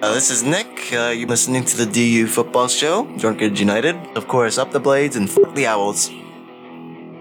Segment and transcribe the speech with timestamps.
[0.00, 0.92] Uh, this is Nick.
[0.92, 3.96] Uh, you're listening to the DU Football Show, Drunkard United.
[4.16, 6.08] Of course, up the blades and fuck the owls.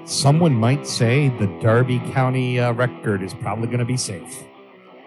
[0.05, 4.43] Someone might say the Derby County uh, record is probably going to be safe.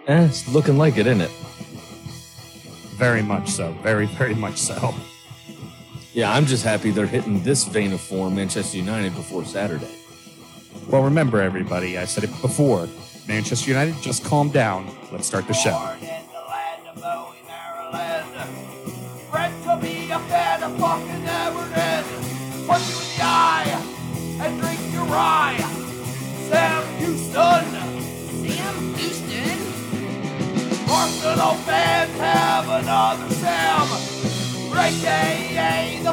[0.08, 1.30] Eh, it's looking like it, isn't it?
[2.96, 3.72] Very much so.
[3.84, 4.92] Very, very much so.
[6.12, 9.94] Yeah, I'm just happy they're hitting this vein of form, Manchester United, before Saturday.
[10.88, 12.88] Well, remember, everybody, I said it before.
[13.28, 14.92] Manchester United, just calm down.
[15.12, 15.96] Let's start the show.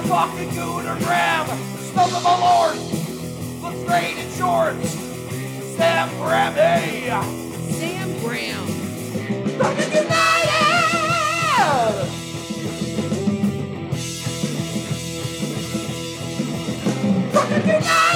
[0.07, 1.47] The fucking Gooner Graham.
[1.79, 2.77] Stump of a lord.
[3.61, 4.89] Looks great in shorts.
[5.75, 7.09] Sam Grammy.
[7.73, 8.67] Sam Brown.
[9.59, 10.47] Fucking United!
[17.33, 18.06] Fucking United!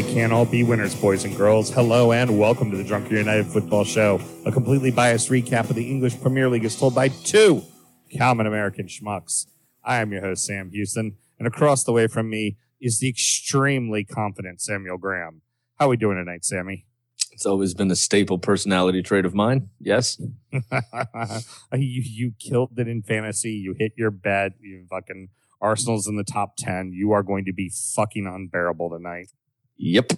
[0.00, 1.68] They can't all be winners, boys and girls.
[1.68, 5.90] Hello and welcome to the Drunkard United Football Show, a completely biased recap of the
[5.90, 7.62] English Premier League is told by two
[8.16, 9.44] common American schmucks.
[9.84, 14.02] I am your host, Sam Houston, and across the way from me is the extremely
[14.02, 15.42] confident Samuel Graham.
[15.78, 16.86] How are we doing tonight, Sammy?
[17.32, 19.68] It's always been a staple personality trait of mine.
[19.78, 20.18] Yes.
[20.50, 20.62] you,
[21.74, 23.52] you killed it in fantasy.
[23.52, 24.52] You hit your bet.
[24.62, 25.28] You fucking
[25.60, 26.92] Arsenal's in the top 10.
[26.94, 29.28] You are going to be fucking unbearable tonight.
[29.82, 30.12] Yep.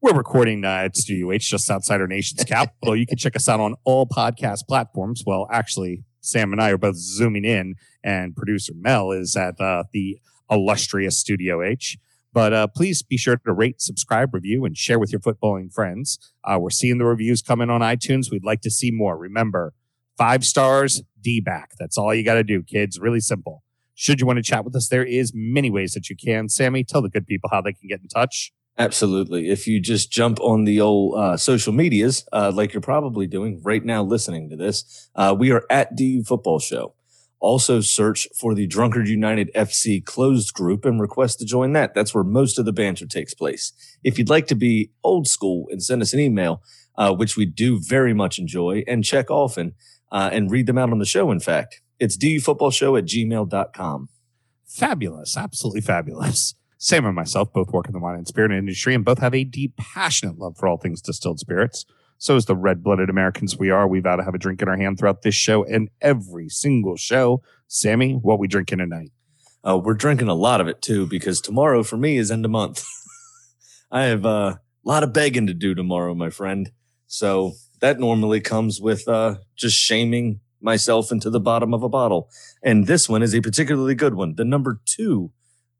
[0.00, 2.96] We're recording uh, at Studio H, just outside our nation's capital.
[2.96, 5.22] You can check us out on all podcast platforms.
[5.24, 9.84] Well, actually, Sam and I are both zooming in, and producer Mel is at uh,
[9.92, 10.18] the
[10.50, 11.98] illustrious Studio H.
[12.32, 16.18] But uh, please be sure to rate, subscribe, review, and share with your footballing friends.
[16.42, 18.32] Uh, we're seeing the reviews coming on iTunes.
[18.32, 19.16] We'd like to see more.
[19.16, 19.72] Remember,
[20.18, 21.74] five stars, D back.
[21.78, 22.98] That's all you got to do, kids.
[22.98, 23.62] Really simple.
[23.94, 26.48] Should you want to chat with us, there is many ways that you can.
[26.48, 28.52] Sammy, tell the good people how they can get in touch.
[28.76, 29.50] Absolutely.
[29.50, 33.60] If you just jump on the old uh, social medias, uh, like you're probably doing
[33.62, 36.94] right now listening to this, uh, we are at DU Football Show.
[37.38, 41.94] Also, search for the Drunkard United FC closed group and request to join that.
[41.94, 43.72] That's where most of the banter takes place.
[44.02, 46.62] If you'd like to be old school and send us an email,
[46.96, 49.74] uh, which we do very much enjoy and check often
[50.10, 54.08] uh, and read them out on the show, in fact, it's dufootballshow at gmail.com.
[54.66, 55.36] Fabulous.
[55.36, 56.54] Absolutely fabulous.
[56.84, 59.42] Sam and myself both work in the wine and spirit industry and both have a
[59.42, 61.86] deep, passionate love for all things distilled spirits.
[62.18, 64.68] So, as the red blooded Americans we are, we vow to have a drink in
[64.68, 67.42] our hand throughout this show and every single show.
[67.68, 69.12] Sammy, what we drinking tonight?
[69.66, 72.50] Uh, we're drinking a lot of it too because tomorrow for me is end of
[72.50, 72.84] month.
[73.90, 76.70] I have uh, a lot of begging to do tomorrow, my friend.
[77.06, 82.28] So that normally comes with uh, just shaming myself into the bottom of a bottle.
[82.62, 84.34] And this one is a particularly good one.
[84.34, 85.32] The number two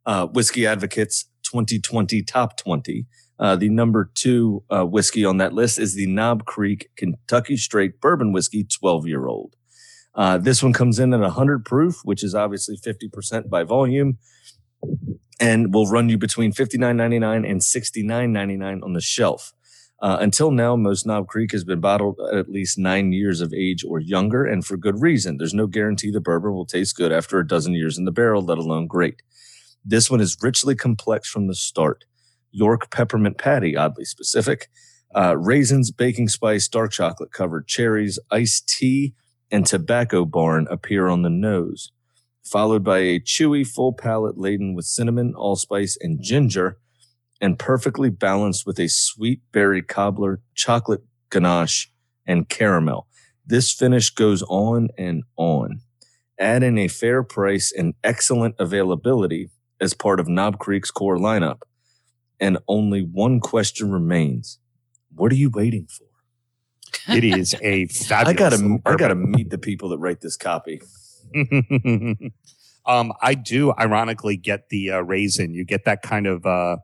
[0.07, 3.07] uh, Whiskey Advocates 2020 Top 20.
[3.39, 8.01] Uh, the number two uh, whiskey on that list is the Knob Creek Kentucky Straight
[8.01, 9.57] Bourbon Whiskey 12 year old.
[10.15, 14.19] Uh, this one comes in at 100 proof, which is obviously 50% by volume,
[15.41, 19.53] and will run you between $59.99 and $69.99 on the shelf.
[20.01, 23.85] Uh, until now, most Knob Creek has been bottled at least nine years of age
[23.85, 25.39] or younger, and for good reason.
[25.39, 28.43] There's no guarantee the bourbon will taste good after a dozen years in the barrel,
[28.43, 29.23] let alone great.
[29.85, 32.05] This one is richly complex from the start.
[32.51, 34.69] York peppermint patty, oddly specific.
[35.15, 39.15] Uh, raisins, baking spice, dark chocolate covered cherries, iced tea,
[39.51, 41.93] and tobacco barn appear on the nose,
[42.45, 46.79] followed by a chewy, full palate laden with cinnamon, allspice, and ginger,
[47.41, 51.93] and perfectly balanced with a sweet berry cobbler, chocolate ganache,
[52.27, 53.07] and caramel.
[53.47, 55.81] This finish goes on and on.
[56.39, 59.51] Add in a fair price and excellent availability
[59.85, 61.61] as part of Knob Creek's core lineup.
[62.41, 64.59] And only one question remains.
[65.15, 66.07] What are you waiting for?
[67.15, 68.29] It is a fabulous.
[68.29, 70.81] I gotta I gotta meet the people that write this copy.
[72.87, 75.55] um, I do ironically get the uh, raisin.
[75.55, 76.79] You get that kind of uh,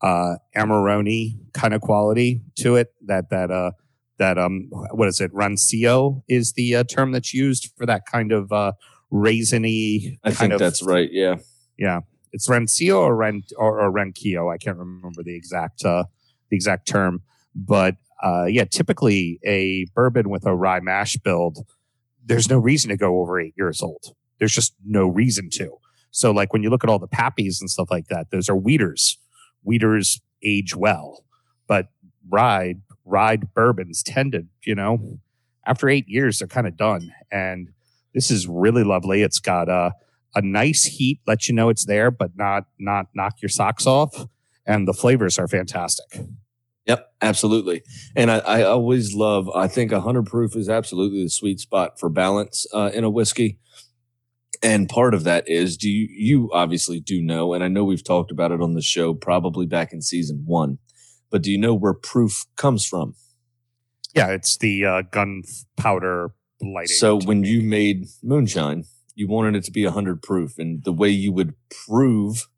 [0.00, 2.92] uh, Amarone kind of quality to it.
[3.06, 3.72] That that uh,
[4.18, 5.32] that um, what is it?
[5.32, 8.72] Rancio is the uh, term that's used for that kind of uh,
[9.12, 10.18] raisiny.
[10.22, 11.08] I kind think of, that's right.
[11.10, 11.36] Yeah.
[11.78, 12.00] yeah.
[12.32, 13.98] It's Rancio or Ren or, or.
[13.98, 16.04] I can't remember the exact uh,
[16.50, 17.22] the exact term,
[17.54, 21.66] but uh, yeah, typically a bourbon with a rye mash build,
[22.24, 24.14] there's no reason to go over eight years old.
[24.38, 25.76] There's just no reason to.
[26.10, 28.56] So, like when you look at all the pappies and stuff like that, those are
[28.56, 29.18] weeders.
[29.64, 31.24] Weeders, age well.
[31.66, 31.88] But
[32.28, 35.18] ride ride bourbons tend to, you know,
[35.66, 37.12] after eight years they're kind of done.
[37.30, 37.70] And
[38.14, 39.22] this is really lovely.
[39.22, 39.92] It's got a
[40.34, 44.26] a nice heat, let you know it's there, but not not knock your socks off.
[44.64, 46.06] And the flavors are fantastic.
[46.86, 47.82] Yep, absolutely.
[48.16, 52.08] And I, I always love, I think 100 proof is absolutely the sweet spot for
[52.08, 53.58] balance uh, in a whiskey.
[54.62, 58.04] And part of that is, do you, you obviously do know, and I know we've
[58.04, 60.78] talked about it on the show probably back in season one,
[61.30, 63.14] but do you know where proof comes from?
[64.14, 66.94] Yeah, it's the uh, gunpowder lighting.
[66.94, 68.84] So when you made moonshine,
[69.22, 70.58] you wanted it to be 100 proof.
[70.58, 71.54] And the way you would
[71.86, 72.48] prove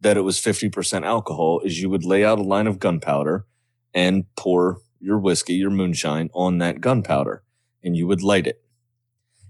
[0.00, 3.46] that it was 50% alcohol is you would lay out a line of gunpowder
[3.94, 7.44] and pour your whiskey, your moonshine on that gunpowder
[7.82, 8.60] and you would light it.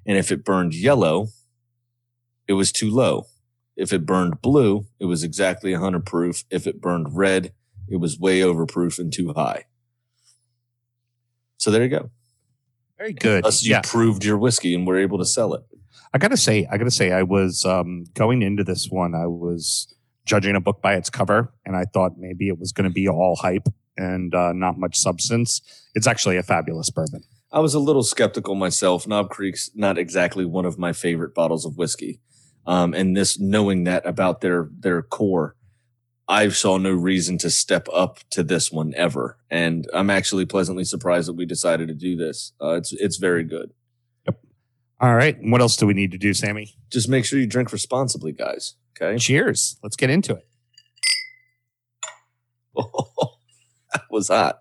[0.06, 1.28] And if it burned yellow,
[2.46, 3.26] it was too low.
[3.74, 6.44] If it burned blue, it was exactly 100 proof.
[6.50, 7.54] If it burned red,
[7.88, 9.64] it was way over proof and too high.
[11.56, 12.10] So there you go.
[12.98, 13.44] very good.
[13.44, 13.80] Thus, you yeah.
[13.82, 15.62] proved your whiskey and were able to sell it.
[16.12, 19.14] I gotta say, I gotta say, I was um, going into this one.
[19.14, 19.92] I was
[20.24, 23.08] judging a book by its cover, and I thought maybe it was going to be
[23.08, 25.60] all hype and uh, not much substance.
[25.94, 27.22] It's actually a fabulous bourbon.
[27.52, 29.06] I was a little skeptical myself.
[29.06, 32.20] Knob Creek's not exactly one of my favorite bottles of whiskey.
[32.66, 35.56] Um, and this, knowing that about their their core,
[36.28, 39.36] I saw no reason to step up to this one ever.
[39.50, 42.52] And I'm actually pleasantly surprised that we decided to do this.
[42.62, 43.72] Uh, it's it's very good.
[45.00, 46.74] All right, what else do we need to do, Sammy?
[46.90, 48.74] Just make sure you drink responsibly, guys.
[49.00, 49.16] Okay.
[49.18, 49.78] Cheers.
[49.82, 50.46] Let's get into it.
[53.94, 54.60] that was hot.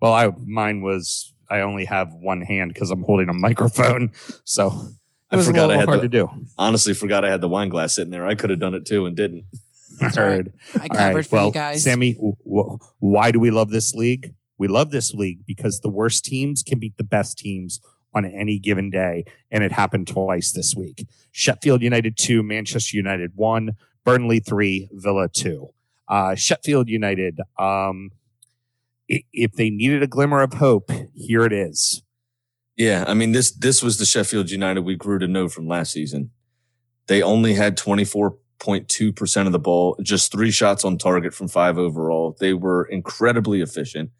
[0.00, 4.12] Well, I mine was I only have one hand because I'm holding a microphone,
[4.44, 4.74] so it
[5.30, 6.28] I was a forgot I had hard the- to do.
[6.58, 8.26] Honestly, forgot I had the wine glass sitting there.
[8.26, 9.44] I could have done it too and didn't.
[10.00, 10.36] That's all right.
[10.36, 10.52] Heard.
[10.80, 11.82] I covered right, for well, you guys.
[11.84, 14.34] Sammy, w- w- why do we love this league?
[14.56, 17.80] We love this league because the worst teams can beat the best teams
[18.14, 21.06] on any given day, and it happened twice this week.
[21.30, 23.72] Sheffield United two, Manchester United one,
[24.04, 25.68] Burnley three, Villa two.
[26.08, 27.40] Uh, Sheffield United.
[27.58, 28.10] Um,
[29.08, 32.02] if they needed a glimmer of hope, here it is.
[32.76, 35.92] Yeah, I mean this this was the Sheffield United we grew to know from last
[35.92, 36.30] season.
[37.06, 42.36] They only had 24.2% of the ball, just 3 shots on target from 5 overall.
[42.38, 44.10] They were incredibly efficient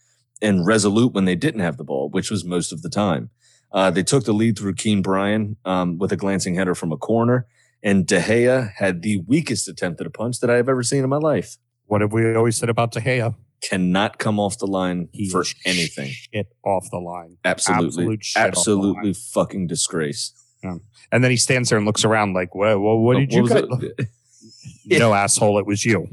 [0.43, 3.31] and resolute when they didn't have the ball, which was most of the time.
[3.73, 6.97] Uh, they took the lead through Kean Bryan um, with a glancing header from a
[6.97, 7.47] corner,
[7.83, 11.05] and De Gea had the weakest attempt at a punch that I have ever seen
[11.05, 11.57] in my life.
[11.87, 13.35] What have we always said about De Gea?
[13.63, 16.09] Cannot come off the line He for anything.
[16.09, 17.37] Shit off the line.
[17.45, 19.15] Absolutely, absolute shit off the absolutely line.
[19.15, 20.33] fucking disgrace.
[20.63, 23.53] And then he stands there and looks around like, "Well, well what did you was
[23.53, 23.65] guys?"
[24.87, 26.09] No, asshole, it was you.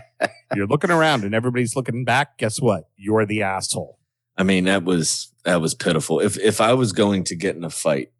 [0.54, 2.38] You're looking around and everybody's looking back.
[2.38, 2.84] Guess what?
[2.96, 3.98] You're the asshole.
[4.36, 6.20] I mean, that was that was pitiful.
[6.20, 8.10] If if I was going to get in a fight,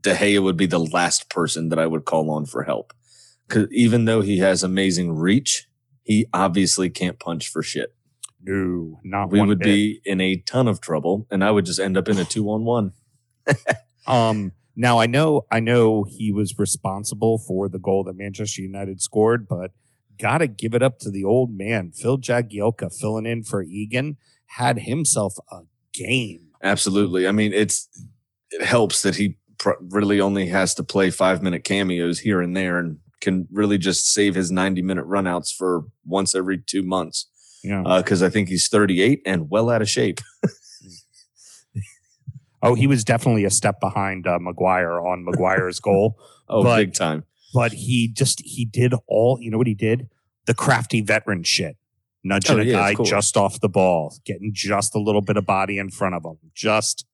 [0.00, 2.92] De Gea would be the last person that I would call on for help.
[3.46, 5.66] Because even though he has amazing reach,
[6.02, 7.94] he obviously can't punch for shit.
[8.42, 9.64] No, not We would bit.
[9.64, 12.48] be in a ton of trouble, and I would just end up in a two
[12.50, 12.92] on one.
[14.06, 19.02] Um, now I know, I know he was responsible for the goal that Manchester United
[19.02, 19.72] scored, but
[20.18, 24.16] gotta give it up to the old man, Phil Jagielka, filling in for Egan,
[24.56, 25.60] had himself a
[25.94, 26.48] game.
[26.62, 27.26] Absolutely.
[27.28, 27.88] I mean, it's
[28.50, 32.56] it helps that he pr- really only has to play five minute cameos here and
[32.56, 37.28] there, and can really just save his ninety minute runouts for once every two months.
[37.64, 37.82] Yeah.
[37.98, 40.20] because I think he's 38 and well out of shape.
[42.60, 46.18] Oh, he was definitely a step behind uh, Maguire on Maguire's goal.
[46.50, 47.24] Oh, But- big time.
[47.52, 50.08] but he just he did all you know what he did
[50.46, 51.76] the crafty veteran shit
[52.24, 55.46] nudging Oh, a yeah, guy just off the ball getting just a little bit of
[55.46, 57.06] body in front of him just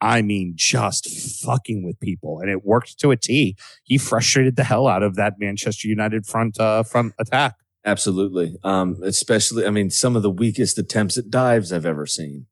[0.00, 1.08] i mean just
[1.44, 5.16] fucking with people and it worked to a t he frustrated the hell out of
[5.16, 8.56] that manchester united front uh front attack Absolutely.
[8.64, 12.46] Um, especially, I mean, some of the weakest attempts at dives I've ever seen.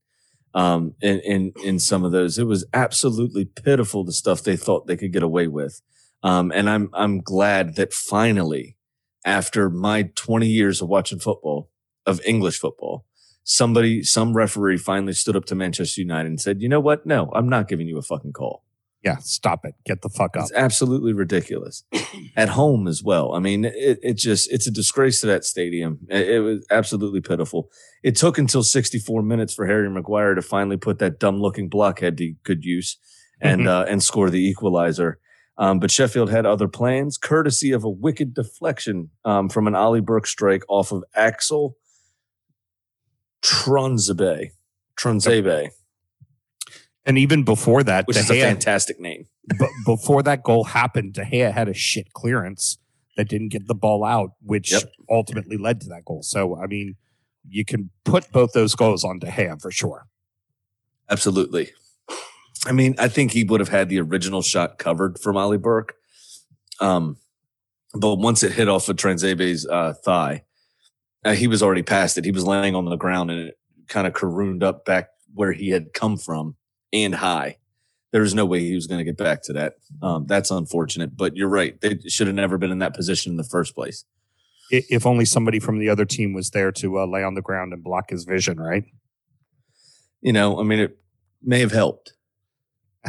[0.55, 4.87] Um, in, in, in some of those, it was absolutely pitiful the stuff they thought
[4.87, 5.81] they could get away with.
[6.23, 8.77] Um, and I'm, I'm glad that finally,
[9.25, 11.71] after my 20 years of watching football,
[12.07, 13.05] of English football,
[13.45, 17.07] somebody, some referee finally stood up to Manchester United and said, you know what?
[17.07, 18.65] No, I'm not giving you a fucking call.
[19.03, 21.85] yeah stop it get the fuck up It's absolutely ridiculous.
[22.37, 23.35] At home as well.
[23.35, 25.99] I mean, it, it just it's a disgrace to that stadium.
[26.09, 27.71] It, it was absolutely pitiful.
[28.03, 32.17] It took until 64 minutes for Harry Maguire to finally put that dumb looking blockhead
[32.19, 32.97] to good use
[33.41, 35.19] and uh, and score the equalizer.
[35.59, 40.01] Um, but Sheffield had other plans, courtesy of a wicked deflection um, from an Ollie
[40.01, 41.77] Burke strike off of Axel
[43.43, 44.51] Tuanzebe.
[44.99, 45.69] Tuanzebe,
[47.05, 49.27] And even before that, which De is a fantastic name.
[49.59, 52.79] but before that goal happened, De Gea had a shit clearance
[53.17, 54.83] that didn't get the ball out, which Yep.
[55.11, 56.23] ultimately led to that goal.
[56.23, 56.97] So, I mean,
[57.49, 60.07] you can put both those goals on De Gea for sure.
[61.11, 61.71] Absolutely.
[62.65, 65.95] I mean, I think he would have had the original shot covered from Ollie Burke.
[66.81, 67.17] Um,
[67.95, 70.45] but once it hit off of Tuanzebe's uh, thigh,
[71.25, 72.25] uh, he was already past it.
[72.25, 75.71] He was laying on the ground and it kind of carooned up back where he
[75.71, 76.57] had come from
[76.93, 77.59] and high.
[78.11, 79.77] There was no way he was going to get back to that.
[80.03, 81.81] Um, that's unfortunate, but you're right.
[81.81, 84.05] They should have never been in that position in the first place.
[84.71, 87.73] If only somebody from the other team was there to uh, lay on the ground
[87.73, 88.85] and block his vision, right?
[90.21, 90.99] You know, I mean, it
[91.43, 92.15] may have helped.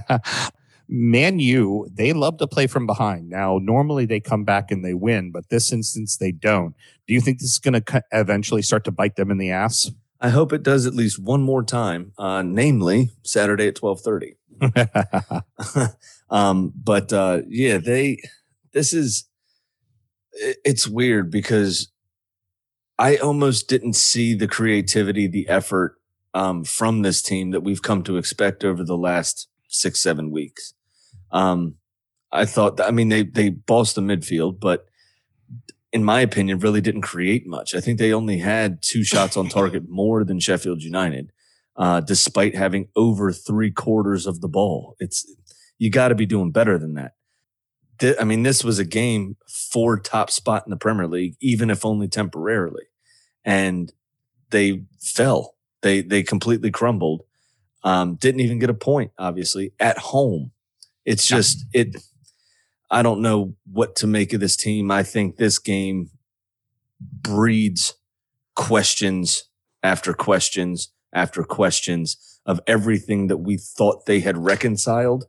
[0.96, 3.28] Man U, they love to play from behind.
[3.28, 6.76] Now, normally they come back and they win, but this instance they don't.
[7.08, 9.90] Do you think this is going to eventually start to bite them in the ass?
[10.22, 14.36] I hope it does at least one more time, uh, namely Saturday at twelve thirty.
[16.30, 18.20] um, but uh, yeah, they.
[18.72, 19.26] This is.
[20.34, 21.92] it- It's weird because
[23.00, 25.96] I almost didn't see the creativity, the effort
[26.36, 30.76] um, from this team that we've come to expect over the last six, seven weeks.
[31.34, 31.76] Um,
[32.32, 34.86] I thought, I mean, they they bossed the midfield, but
[35.92, 37.76] in my opinion, really didn't create much.
[37.76, 41.32] I think they only had two shots on target more than Sheffield United,
[41.76, 44.96] uh, despite having over three quarters of the ball.
[45.00, 45.26] It's
[45.78, 47.14] you got to be doing better than that.
[48.00, 51.70] Th- I mean, this was a game for top spot in the Premier League, even
[51.70, 52.86] if only temporarily,
[53.46, 53.94] and
[54.50, 55.56] they fell.
[55.84, 57.22] They they completely crumbled.
[57.84, 60.52] Um, didn't even get a point, obviously, at home.
[61.06, 61.96] It's just it.
[62.90, 64.92] I don't know what to make of this team.
[64.92, 66.10] I think this game
[67.02, 67.96] breeds
[68.56, 69.46] questions
[69.82, 75.26] after questions after questions of everything that we thought they had reconciled.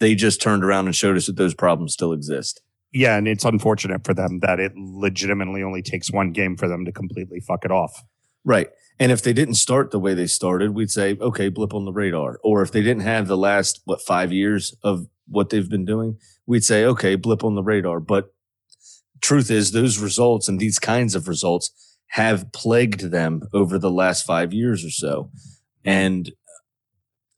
[0.00, 2.60] They just turned around and showed us that those problems still exist.
[2.92, 6.84] yeah, and it's unfortunate for them that it legitimately only takes one game for them
[6.86, 8.02] to completely fuck it off.
[8.44, 8.68] Right.
[9.00, 11.92] And if they didn't start the way they started, we'd say, okay, blip on the
[11.92, 12.38] radar.
[12.42, 16.18] Or if they didn't have the last, what, five years of what they've been doing,
[16.46, 18.00] we'd say, okay, blip on the radar.
[18.00, 18.32] But
[19.20, 24.26] truth is, those results and these kinds of results have plagued them over the last
[24.26, 25.30] five years or so.
[25.84, 26.62] And uh,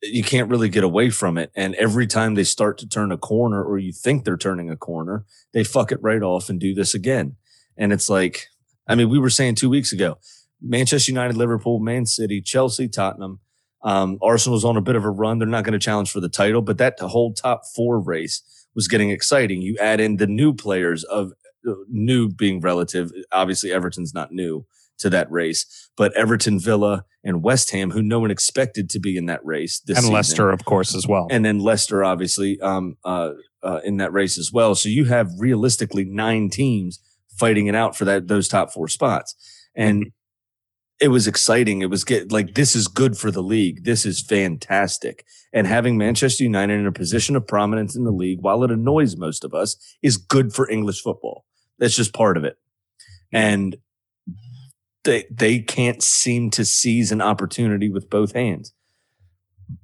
[0.02, 1.50] you can't really get away from it.
[1.54, 4.76] And every time they start to turn a corner or you think they're turning a
[4.76, 7.36] corner, they fuck it right off and do this again.
[7.76, 8.46] And it's like,
[8.86, 10.18] I mean, we were saying two weeks ago,
[10.62, 13.40] Manchester United, Liverpool, Man City, Chelsea, Tottenham.
[13.82, 15.38] Um, Arsenal's on a bit of a run.
[15.38, 18.42] They're not going to challenge for the title, but that whole top four race
[18.74, 19.62] was getting exciting.
[19.62, 21.32] You add in the new players of
[21.66, 23.10] uh, new being relative.
[23.32, 24.66] Obviously, Everton's not new
[24.98, 29.16] to that race, but Everton, Villa, and West Ham, who no one expected to be
[29.16, 31.26] in that race, this and season Leicester, of course, as well.
[31.30, 33.30] and then Leicester, obviously, um, uh,
[33.62, 34.74] uh, in that race as well.
[34.74, 37.00] So you have realistically nine teams
[37.38, 39.34] fighting it out for that those top four spots,
[39.74, 40.12] and
[41.00, 41.80] it was exciting.
[41.82, 43.84] It was get like this is good for the league.
[43.84, 48.38] This is fantastic, and having Manchester United in a position of prominence in the league,
[48.40, 51.44] while it annoys most of us, is good for English football.
[51.78, 52.58] That's just part of it,
[53.32, 53.76] and
[55.04, 58.72] they they can't seem to seize an opportunity with both hands.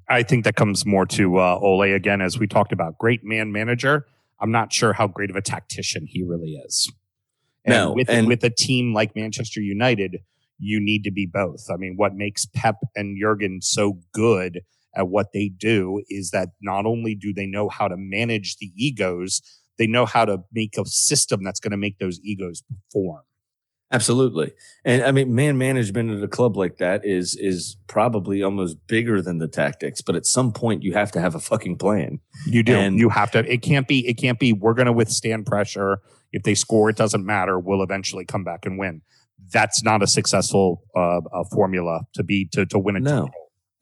[0.08, 2.98] I think that comes more to uh, Ole again, as we talked about.
[2.98, 4.06] Great man manager.
[4.40, 6.92] I'm not sure how great of a tactician he really is.
[7.64, 10.18] And No, with and- with a team like Manchester United,
[10.58, 11.66] you need to be both.
[11.70, 14.62] I mean, what makes Pep and Jurgen so good
[14.94, 18.72] at what they do is that not only do they know how to manage the
[18.76, 19.42] egos,
[19.78, 23.22] they know how to make a system that's going to make those egos perform.
[23.92, 24.52] Absolutely.
[24.84, 29.22] And I mean, man management at a club like that is is probably almost bigger
[29.22, 32.18] than the tactics, but at some point you have to have a fucking plan.
[32.46, 32.74] You do.
[32.74, 33.50] And- you have to.
[33.50, 34.06] It can't be.
[34.08, 34.52] It can't be.
[34.52, 36.00] We're going to withstand pressure.
[36.32, 37.60] If they score, it doesn't matter.
[37.60, 39.02] We'll eventually come back and win.
[39.52, 43.28] That's not a successful uh, uh, formula to be to to win a No.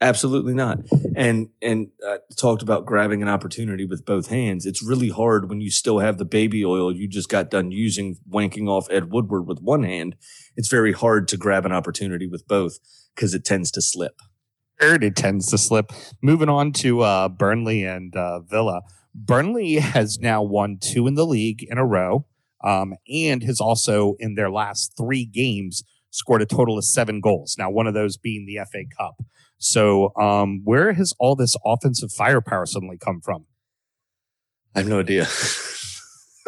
[0.01, 0.79] Absolutely not.
[1.15, 4.65] And and uh, talked about grabbing an opportunity with both hands.
[4.65, 8.17] It's really hard when you still have the baby oil you just got done using
[8.29, 10.15] wanking off Ed Woodward with one hand.
[10.57, 12.77] It's very hard to grab an opportunity with both
[13.15, 14.19] because it tends to slip.
[14.79, 15.93] It tends to slip.
[16.21, 18.81] Moving on to uh, Burnley and uh, Villa.
[19.13, 22.25] Burnley has now won two in the league in a row,
[22.65, 27.55] um, and has also in their last three games scored a total of seven goals.
[27.57, 29.21] Now, one of those being the FA Cup.
[29.57, 33.45] So, um, where has all this offensive firepower suddenly come from?
[34.75, 35.27] I have no idea.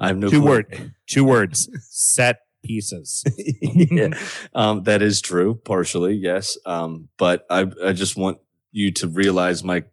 [0.00, 0.48] I have no two clue.
[0.48, 1.68] word, two words.
[1.90, 3.24] Set pieces.
[3.60, 4.10] yeah,
[4.54, 6.56] um, that is true, partially, yes.
[6.64, 8.38] Um, but I, I just want
[8.70, 9.84] you to realize my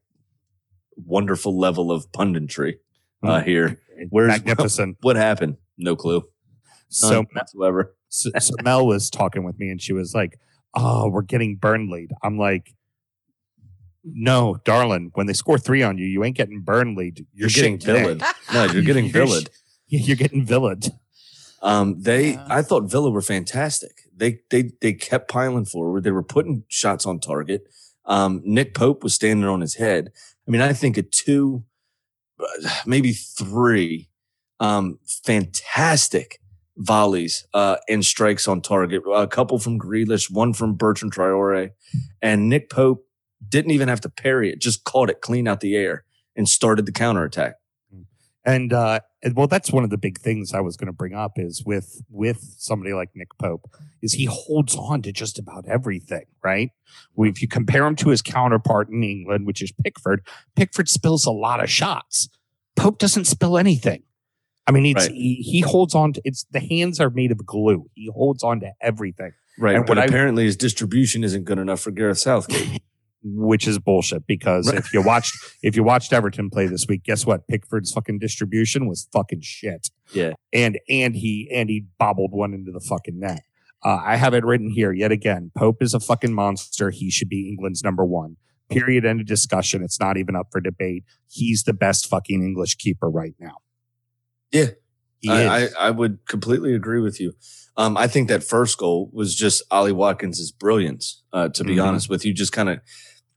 [0.96, 2.76] wonderful level of punditry
[3.26, 3.80] uh, here.
[4.10, 4.98] Where's Magnificent.
[5.02, 5.58] what happened?
[5.78, 6.24] No clue.
[6.90, 7.96] So, None whatsoever.
[8.10, 10.40] so, so Mel was talking with me and she was like,
[10.74, 12.74] "Oh, we're getting Burnley." I'm like,
[14.04, 15.12] "No, darling.
[15.16, 17.14] When they score three on you, you ain't getting Burnley.
[17.34, 18.22] You're, You're getting shit
[18.54, 19.26] No, you're getting You're
[19.88, 20.92] You're getting villained."
[21.62, 22.46] Um, they, Yeah.
[22.48, 24.02] I thought Villa were fantastic.
[24.16, 26.04] They, they, they kept piling forward.
[26.04, 27.64] They were putting shots on target.
[28.06, 30.12] Um, Nick Pope was standing on his head.
[30.48, 31.64] I mean, I think a two,
[32.86, 34.10] maybe three,
[34.60, 36.40] um, fantastic
[36.78, 39.04] volleys uh, and strikes on target.
[39.14, 41.72] A couple from Grealish, one from Bertrand Traore,
[42.22, 43.06] and Nick Pope
[43.48, 46.86] didn't even have to parry it; just caught it clean out the air and started
[46.86, 47.56] the counterattack.
[48.46, 49.00] And uh,
[49.34, 52.02] well, that's one of the big things I was going to bring up is with
[52.10, 53.68] with somebody like Nick Pope
[54.04, 56.70] is he holds on to just about everything, right?
[57.18, 60.26] If you compare him to his counterpart in England, which is Pickford,
[60.56, 62.30] Pickford spills a lot of shots.
[62.76, 64.04] Pope doesn't spill anything.
[64.68, 65.12] I mean, it's, Right.
[65.16, 67.90] he, he holds on to it's the hands are made of glue.
[67.96, 71.58] He holds on to everything, Right, And but what I- apparently his distribution isn't good
[71.60, 72.82] enough for Gareth Southgate.
[73.28, 74.28] which is bullshit.
[74.28, 74.78] Because Right.
[74.78, 77.48] if you watched if you watched Everton play this week, guess what?
[77.48, 79.90] Pickford's fucking distribution was fucking shit.
[80.14, 80.34] Yeah.
[80.54, 83.42] and and he and he bobbled one into the fucking net.
[83.84, 85.52] Uh, I have it written here yet again.
[85.56, 86.90] Pope is a fucking monster.
[86.92, 88.38] He should be England's number one.
[88.70, 89.06] Period.
[89.06, 89.84] End of discussion.
[89.84, 91.04] It's not even up for debate.
[91.28, 93.58] He's the best fucking English keeper right now.
[94.52, 94.68] Yeah.
[95.28, 95.46] I.
[95.48, 97.34] I, I would completely agree with you.
[97.78, 101.24] Um, I think that first goal was just Ollie Watkins' brilliance.
[101.34, 101.84] Uh, to be Mhm.
[101.86, 102.80] honest with you, just kind of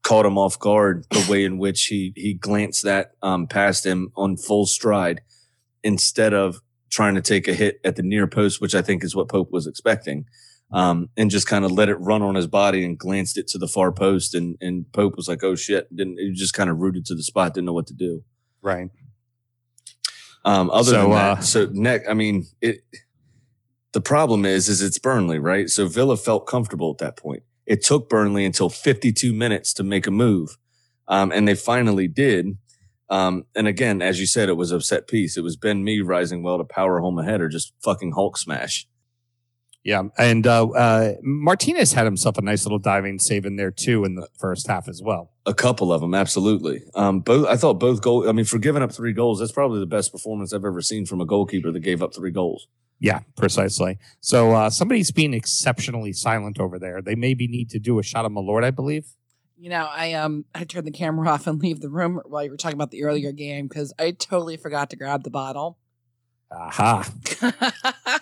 [0.03, 4.11] caught him off guard the way in which he he glanced that um, past him
[4.15, 5.21] on full stride
[5.83, 9.15] instead of trying to take a hit at the near post, which I think is
[9.15, 10.25] what Pope was expecting.
[10.71, 13.57] Um, and just kind of let it run on his body and glanced it to
[13.57, 14.35] the far post.
[14.35, 15.87] And, and Pope was like, oh shit.
[15.95, 18.23] Didn't, he just kind of rooted to the spot, didn't know what to do.
[18.61, 18.89] right.
[20.45, 22.81] Um, other So, than uh, that, so neck, I mean, it.
[23.91, 25.69] The problem is, is it's Burnley, right?
[25.69, 27.41] So Villa felt comfortable at that point.
[27.69, 30.57] It took Burnley until 52 minutes to make a move,
[31.07, 32.57] um, and they finally did.
[33.11, 35.37] Um, and again, as you said, it was a set piece.
[35.37, 38.87] It was Ben Mee rising well to power home ahead or just fucking Hulk smash.
[39.83, 44.03] Yeah, and uh, uh, Martinez had himself a nice little diving save in there too
[44.03, 45.31] in the first half as well.
[45.45, 46.81] A couple of them, absolutely.
[46.95, 48.27] Um, both I thought both goal.
[48.27, 51.05] I mean, for giving up three goals, that's probably the best performance I've ever seen
[51.05, 52.67] from a goalkeeper that gave up three goals.
[52.99, 53.97] Yeah, precisely.
[54.19, 57.01] So uh, somebody's being exceptionally silent over there.
[57.01, 59.15] They maybe need to do a shot of Malort, I believe.
[59.57, 62.51] You know, I um I turned the camera off and leave the room while you
[62.51, 65.77] were talking about the earlier game because I totally forgot to grab the bottle.
[66.51, 67.09] Aha.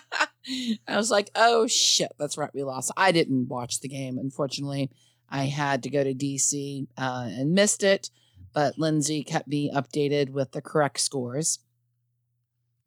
[0.88, 2.90] I was like, oh shit, that's right, we lost.
[2.96, 4.90] I didn't watch the game, unfortunately.
[5.28, 8.10] I had to go to DC uh, and missed it,
[8.54, 11.58] but Lindsay kept me updated with the correct scores.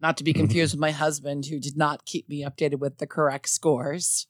[0.02, 0.38] Not to be Mhm.
[0.38, 4.28] confused with my husband, who did not keep me updated with the correct scores.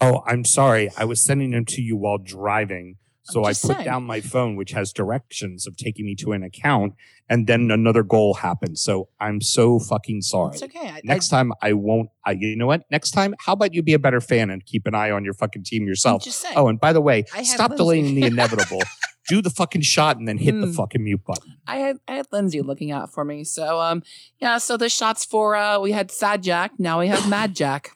[0.00, 0.90] Oh, I'm sorry.
[0.96, 2.96] I was sending them to you while driving.
[3.24, 3.84] So I'm I just put saying.
[3.84, 6.94] down my phone, which has directions of taking me to an account,
[7.28, 8.78] and then another goal happened.
[8.78, 10.54] So I'm so fucking sorry.
[10.54, 10.88] It's okay.
[10.88, 12.10] I, Next time I won't.
[12.26, 12.82] I, you know what?
[12.90, 15.34] Next time, how about you be a better fan and keep an eye on your
[15.34, 16.24] fucking team I, I'm yourself?
[16.24, 16.44] just.
[16.56, 17.76] Oh, and by the way, I stop Lindsay.
[17.82, 18.82] delaying the inevitable.
[19.28, 20.72] Do the fucking shot and then hit the Hmm.
[20.72, 21.56] fucking mute button.
[21.64, 23.44] I had I had Lindsay looking out for me.
[23.44, 24.02] So um
[24.40, 27.92] yeah, so the shots for uh we had Sad Jack, now we have Mad Jack.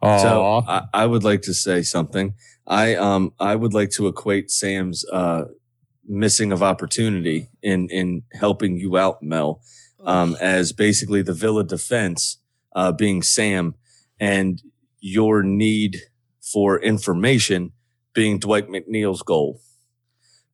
[0.00, 2.34] Oh, So I, I would like to say something.
[2.68, 5.44] I um I would like to equate Sam's uh
[6.06, 9.62] missing of opportunity in in helping you out, Mel,
[10.04, 12.38] um as basically the Villa defense
[12.76, 13.74] uh being Sam
[14.20, 14.62] and
[15.00, 15.96] your need
[16.40, 17.72] for information
[18.12, 19.60] being Dwight McNeil's goal.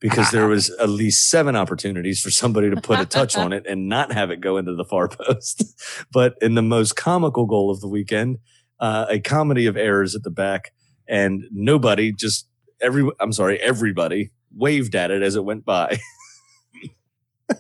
[0.01, 3.65] Because there was at least seven opportunities for somebody to put a touch on it
[3.67, 5.65] and not have it go into the far post.
[6.13, 8.39] But in the most comical goal of the weekend,
[8.79, 10.73] uh, a comedy of errors at the back,
[11.09, 12.47] and nobody just
[12.81, 15.99] every I'm sorry, everybody waved at it as it went by.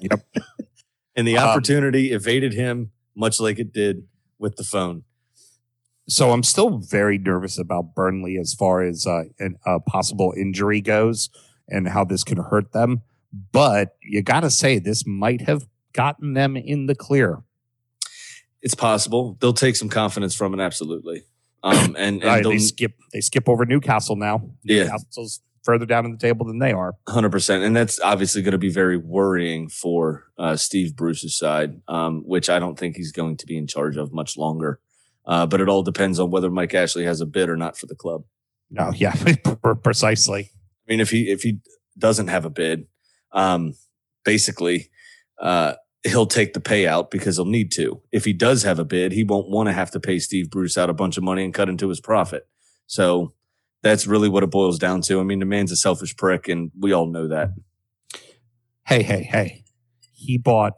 [0.00, 0.20] Yep.
[1.14, 4.04] and the Um, opportunity evaded him, much like it did
[4.38, 5.04] with the phone.
[6.08, 10.80] so I'm still very nervous about Burnley as far as uh, an, a possible injury
[10.80, 11.30] goes
[11.68, 13.02] and how this could hurt them.
[13.52, 17.42] But you got to say, this might have gotten them in the clear.
[18.62, 21.24] It's possible they'll take some confidence from it, absolutely.
[21.64, 24.50] Um, and, and Right, they'll, skip they skip over Newcastle now.
[24.62, 24.84] Yeah.
[24.84, 26.94] Newcastle's further down in the table than they are.
[27.08, 31.80] Hundred percent, and that's obviously going to be very worrying for uh, Steve Bruce's side,
[31.88, 34.78] um, which I don't think he's going to be in charge of much longer.
[35.26, 37.86] Uh, but it all depends on whether Mike Ashley has a bid or not for
[37.86, 38.24] the club.
[38.70, 39.14] No, yeah,
[39.82, 40.50] precisely.
[40.86, 41.60] I mean, if he if he
[41.98, 42.86] doesn't have a bid,
[43.32, 43.72] um,
[44.22, 44.90] basically,
[45.40, 48.00] uh, he'll take the payout because he'll need to.
[48.12, 50.76] If he does have a bid, he won't want to have to pay Steve Bruce
[50.76, 52.46] out a bunch of money and cut into his profit.
[52.86, 53.32] So
[53.82, 55.18] that's really what it boils down to.
[55.20, 57.50] I mean, the man's a selfish prick, and we all know that.
[58.86, 59.64] Hey, hey, hey.
[60.12, 60.74] He bought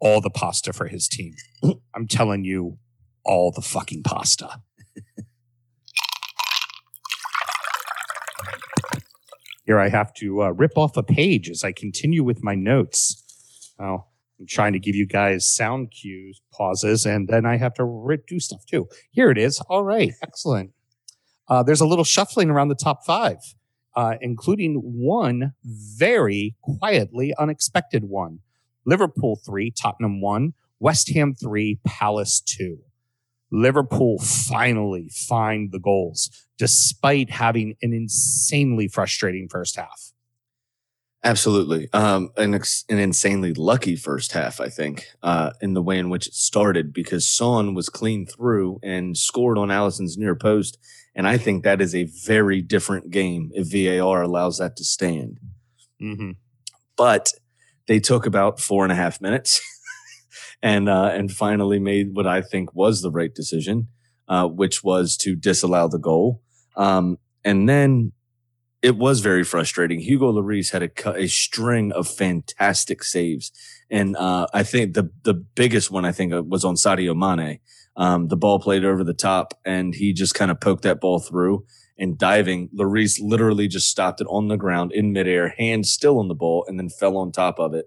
[0.00, 1.34] all the pasta for his team.
[1.94, 2.78] I'm telling you,
[3.24, 4.62] all the fucking pasta.
[9.66, 13.22] Here I have to uh, rip off a page as I continue with my notes.
[13.78, 14.06] Oh,
[14.38, 18.18] I'm trying to give you guys sound cues, pauses, and then I have to re-
[18.26, 18.88] do stuff too.
[19.10, 19.60] Here it is.
[19.68, 20.72] All right, excellent.
[21.48, 23.38] Uh, there's a little shuffling around the top five,
[23.96, 28.40] uh, including one very quietly unexpected one.
[28.84, 32.78] Liverpool three, Tottenham one, West Ham three, Palace two.
[33.50, 40.07] Liverpool finally find the goals despite having an insanely frustrating first half.
[41.24, 41.88] Absolutely.
[41.92, 46.10] Um, an, ex- an insanely lucky first half, I think, uh, in the way in
[46.10, 50.78] which it started because Son was clean through and scored on Alisson's near post.
[51.16, 55.40] And I think that is a very different game if VAR allows that to stand.
[56.00, 56.32] Mm-hmm.
[56.96, 57.32] But
[57.88, 59.60] they took about four and a half minutes
[60.62, 63.88] and uh, and finally made what I think was the right decision,
[64.28, 66.42] uh, which was to disallow the goal.
[66.76, 68.12] Um, and then
[68.88, 70.00] it was very frustrating.
[70.00, 70.90] Hugo Lloris had a,
[71.24, 73.52] a string of fantastic saves,
[73.90, 77.58] and uh, I think the the biggest one I think uh, was on Sadio Mane.
[77.96, 81.18] Um, the ball played over the top, and he just kind of poked that ball
[81.20, 81.64] through.
[82.00, 86.28] And diving, Lloris literally just stopped it on the ground in midair, hand still on
[86.28, 87.86] the ball, and then fell on top of it.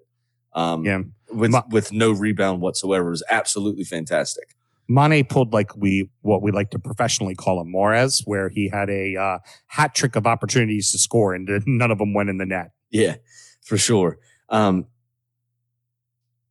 [0.54, 1.02] Um, Yeah.
[1.32, 3.08] with Ma- with no rebound whatsoever.
[3.08, 4.48] It was absolutely fantastic.
[4.92, 8.90] Mane pulled like we what we like to professionally call a Morez, where he had
[8.90, 12.46] a uh, hat trick of opportunities to score, and none of them went in the
[12.46, 12.72] net.
[12.90, 13.16] Yeah,
[13.64, 14.20] for sure.
[14.50, 14.88] Um,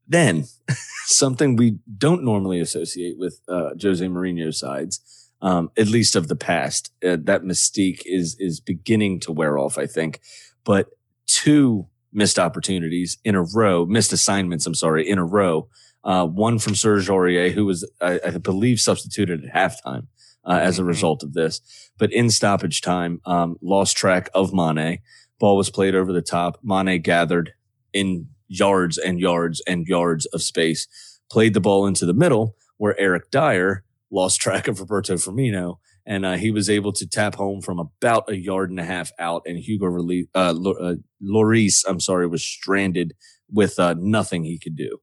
[0.09, 0.47] then
[1.05, 6.37] something we don't normally associate with uh, Jose Mourinho's sides, um, at least of the
[6.37, 9.77] past, uh, that mystique is is beginning to wear off.
[9.77, 10.21] I think,
[10.65, 10.89] but
[11.27, 14.65] two missed opportunities in a row, missed assignments.
[14.67, 15.69] I'm sorry, in a row.
[16.05, 20.07] Uh, one from Serge Aurier, who was, I, I believe, substituted at halftime
[20.45, 20.87] uh, as a Mhm.
[20.87, 21.61] result of this.
[21.99, 24.99] But in stoppage time, um, lost track of Mane.
[25.39, 26.59] Ball was played over the top.
[26.63, 27.53] Mane gathered
[27.93, 30.87] in yards and yards and yards of space,
[31.31, 35.77] played the ball into the middle where Eric Dier lost track of Roberto Firmino.
[36.07, 39.13] And uh, he was able to tap home from about a yard and a half
[39.19, 39.43] out.
[39.47, 43.13] And Hugo Rele- uh, Lo- uh, Lloris, I'm sorry, was stranded
[43.53, 44.99] with uh, nothing he could do.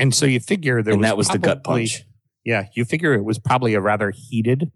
[0.00, 2.04] And so you figure there and was that was the gut probably- punch.
[2.44, 4.72] Yeah, you figure it was probably a rather heated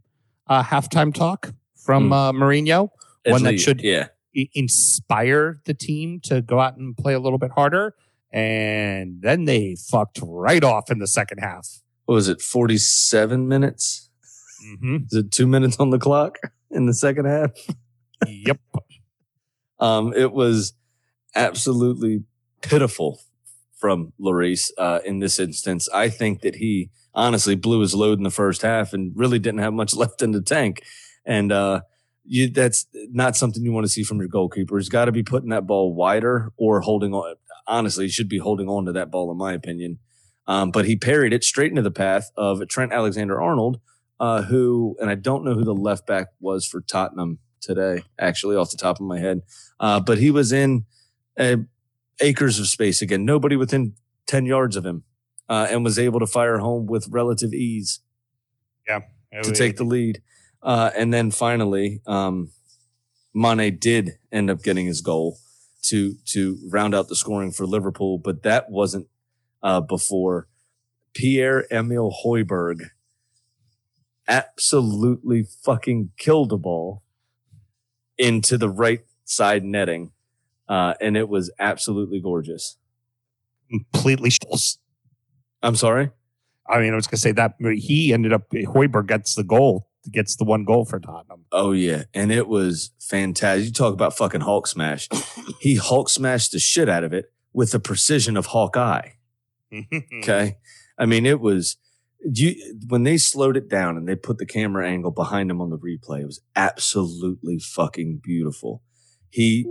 [0.46, 2.12] uh, halftime talk from Mm.
[2.12, 2.90] uh, Mourinho,
[3.24, 4.08] At one that should- yeah.
[4.52, 7.94] Inspire the team to go out and play a little bit harder.
[8.32, 11.66] And then they fucked right off in the second half.
[12.06, 14.10] What was it, 47 minutes?
[14.66, 14.96] Mm-hmm.
[15.10, 16.38] Is it two minutes on the clock
[16.70, 17.50] in the second half?
[18.26, 18.58] yep.
[19.80, 20.72] Um, it was
[21.34, 22.22] absolutely
[22.62, 23.20] pitiful
[23.84, 25.90] from Lloris uh, in this instance.
[25.92, 29.60] I think that he honestly blew his load in the first half and really didn't
[29.60, 30.82] have much left in the tank.
[31.26, 31.82] And uh,
[32.24, 34.78] you, that's not something you want to see from your goalkeeper.
[34.78, 37.34] He's got to be putting that ball wider or holding on.
[37.66, 39.98] Honestly, he should be holding on to that ball, in my opinion.
[40.46, 43.80] Um, but he parried it straight into the path of Trent Alexander Arnold,
[44.18, 48.56] uh, who, and I don't know who the left back was for Tottenham today, actually,
[48.56, 49.42] off the top of my head.
[49.78, 50.86] Uh, but he was in
[51.38, 51.56] uh,
[52.20, 53.94] acres of space again, nobody within
[54.26, 55.04] 10 yards of him,
[55.48, 58.00] uh, and was able to fire home with relative ease
[58.88, 59.00] Yeah.
[59.42, 60.22] to take the lead.
[60.62, 62.50] Uh, and then finally, um,
[63.34, 65.38] Mane did end up getting his goal
[65.82, 69.08] to to round out the scoring for Liverpool, but that wasn't
[69.62, 70.48] uh, before
[71.14, 72.90] Pierre Emile Højbjerg
[74.28, 77.02] absolutely fucking killed a ball
[78.16, 80.12] into the right side netting,
[80.68, 82.76] uh, and it was absolutely gorgeous.
[83.70, 84.30] completely.
[85.62, 86.10] I'm sorry.
[86.68, 89.88] I mean, I was going to say that he ended up, Højbjerg gets the goal,
[90.10, 91.44] gets the one goal for Tottenham.
[91.52, 93.66] Oh yeah, and it was fantastic.
[93.66, 95.08] You talk about fucking Hulk smash.
[95.60, 99.10] he Hulk smashed the shit out of it with the precision of Hawkeye.
[100.22, 100.56] Okay,
[100.98, 101.76] I mean it was
[102.22, 102.54] You
[102.86, 105.78] when they slowed it down and they put the camera angle behind him on the
[105.78, 108.82] replay, it was absolutely fucking beautiful.
[109.30, 109.66] He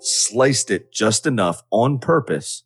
[0.00, 2.64] sliced it just enough on purpose,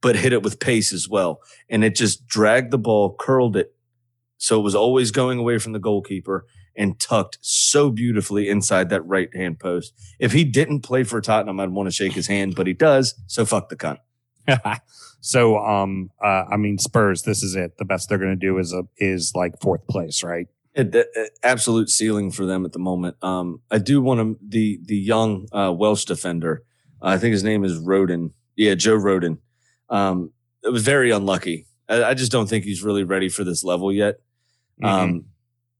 [0.00, 3.74] but hit it with pace as well, and it just dragged the ball, curled it,
[4.38, 6.46] so it was always going away from the goalkeeper
[6.76, 9.92] and tucked so beautifully inside that right hand post.
[10.18, 13.14] If he didn't play for Tottenham, I'd want to shake his hand, but he does.
[13.26, 13.98] So fuck the cunt.
[15.20, 17.22] so, um, uh, I mean, Spurs.
[17.22, 17.78] This is it.
[17.78, 20.48] The best they're going to do is a is like fourth place, right?
[20.74, 23.16] It, it- it- absolute ceiling for them at the moment.
[23.22, 26.62] Um, I do want to the the young uh, Welsh defender.
[27.00, 28.30] I think his name is Rodon.
[28.56, 29.38] Yeah, Joe Rodon.
[29.90, 30.32] Um,
[30.64, 31.66] it was very unlucky.
[31.88, 34.16] I, I just don't think he's really ready for this level yet.
[34.82, 34.88] Mhm.
[34.88, 35.24] Um,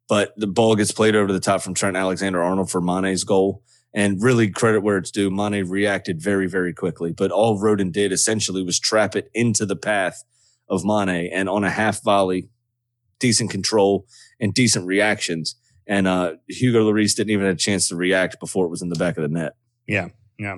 [0.09, 3.62] but the ball gets played over the top from Trent Alexander Arnold for Mane's goal.
[3.94, 5.31] And really credit where it's due.
[5.31, 7.12] Mane reacted very, very quickly.
[7.12, 10.24] But all Rodon did essentially was trap it into the path
[10.66, 12.48] of Mane and on a half volley,
[13.22, 14.04] decent control
[14.40, 15.54] and decent reactions.
[15.87, 18.88] And uh, Hugo Lloris didn't even have a chance to react before it was in
[18.88, 19.54] the back of the net.
[19.87, 20.08] Yeah,
[20.38, 20.56] yeah.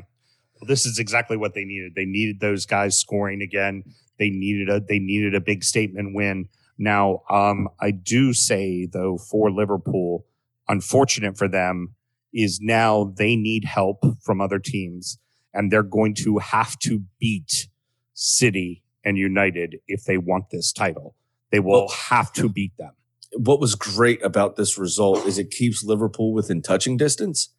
[0.54, 1.92] Well, this is exactly what they needed.
[1.94, 3.84] They needed those guys scoring again.
[4.18, 6.48] They needed a they needed a big statement win.
[6.78, 10.26] Now, um, I do say though for Liverpool,
[10.68, 11.94] unfortunate for them
[12.32, 15.18] is now they need help from other teams,
[15.52, 17.68] and they're going to have to beat
[18.14, 21.14] City and United if they want this title.
[21.54, 22.94] They will Well- have to beat them.
[23.36, 27.52] what was great about this result is it keeps Liverpool within touching distance.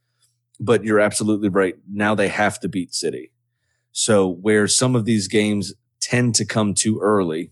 [0.59, 1.75] But you're absolutely right.
[1.89, 3.31] Now they have to beat City.
[3.93, 7.51] So where some of these games tend to come too early,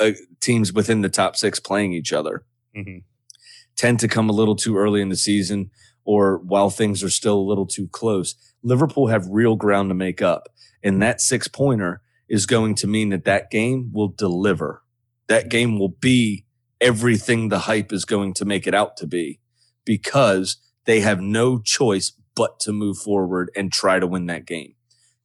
[0.00, 2.44] uh, teams within the top six playing each other
[2.76, 3.02] Mhm.
[3.76, 5.70] tend to come a little too early in the season
[6.04, 8.34] or while things are still a little too close.
[8.62, 10.48] Liverpool have real ground to make up.
[10.84, 14.82] And that six pointer is going to mean that that game will deliver.
[15.28, 16.44] That game will be
[16.80, 19.40] everything the hype is going to make it out to be
[19.84, 24.74] because they have no choice but to move forward and try to win that game.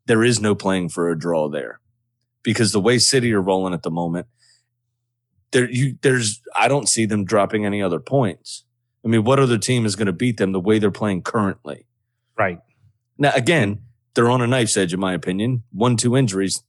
[0.06, 1.82] There is no playing for a draw there
[2.44, 4.28] because the way City are rolling at the moment,
[5.52, 8.64] there you there's I don't see them dropping any other points.
[9.04, 11.86] I mean, what other team is going to beat them the way they're playing currently?
[12.38, 12.60] Right.
[13.18, 13.82] Now, again,
[14.14, 15.64] they're on a knife's edge, in my opinion.
[15.72, 16.64] One, two injuries,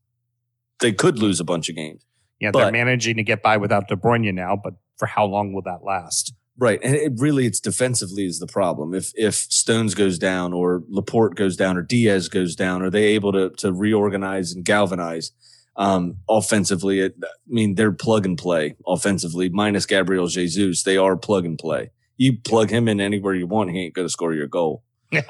[0.80, 2.04] they could lose a bunch of games.
[2.42, 5.62] Yeah, they're managing to get by without De Bruyne now, but for how long will
[5.62, 6.34] that last?
[6.58, 6.80] Right.
[6.82, 8.94] And it really it's defensively is the problem.
[8.94, 13.04] If if Stones goes down or Laporte goes down or Dias goes down, are they
[13.04, 15.30] able to to reorganize and galvanize?
[15.76, 20.82] Um, offensively, it, I mean, they're plug and play offensively, minus Gabriel Jesus.
[20.82, 21.90] They are plug and play.
[22.16, 24.82] You plug him in anywhere you want, he ain't gonna score your goal.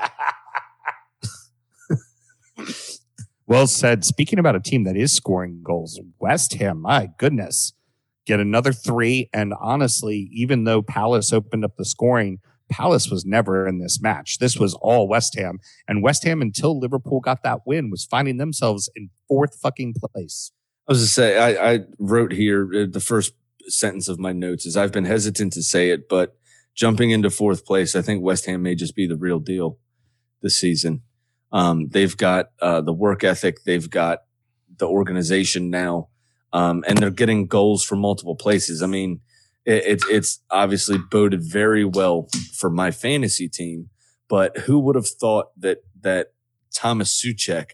[3.53, 4.03] Well said.
[4.03, 7.75] Speaking about a team that is scoring goals, West Ham, my goodness,
[8.25, 9.29] get another three.
[9.31, 12.39] And honestly, even though Palace opened up the scoring,
[12.71, 14.39] Palace was never in this match.
[14.39, 15.59] This was all West Ham.
[15.87, 20.51] And West Ham, until Liverpool got that win, was finding themselves in fourth fucking place.
[20.89, 23.35] I was to say, I, I wrote here uh, the first
[23.67, 26.39] sentence of my notes is I've been hesitant to say it, but
[26.75, 29.79] jumping into fourth place, I think West Ham may just be the real deal
[30.41, 31.03] this season.
[31.53, 34.21] Um, they've got uh, the work ethic, they've got
[34.79, 36.09] the organization now,
[36.53, 38.83] um, and they're getting goals from multiple places.
[38.83, 39.21] I mean,
[39.65, 43.91] it, it's it's obviously boded very well for my fantasy team,
[44.29, 46.33] but who would have thought that that
[46.75, 47.73] Thomas Soucek,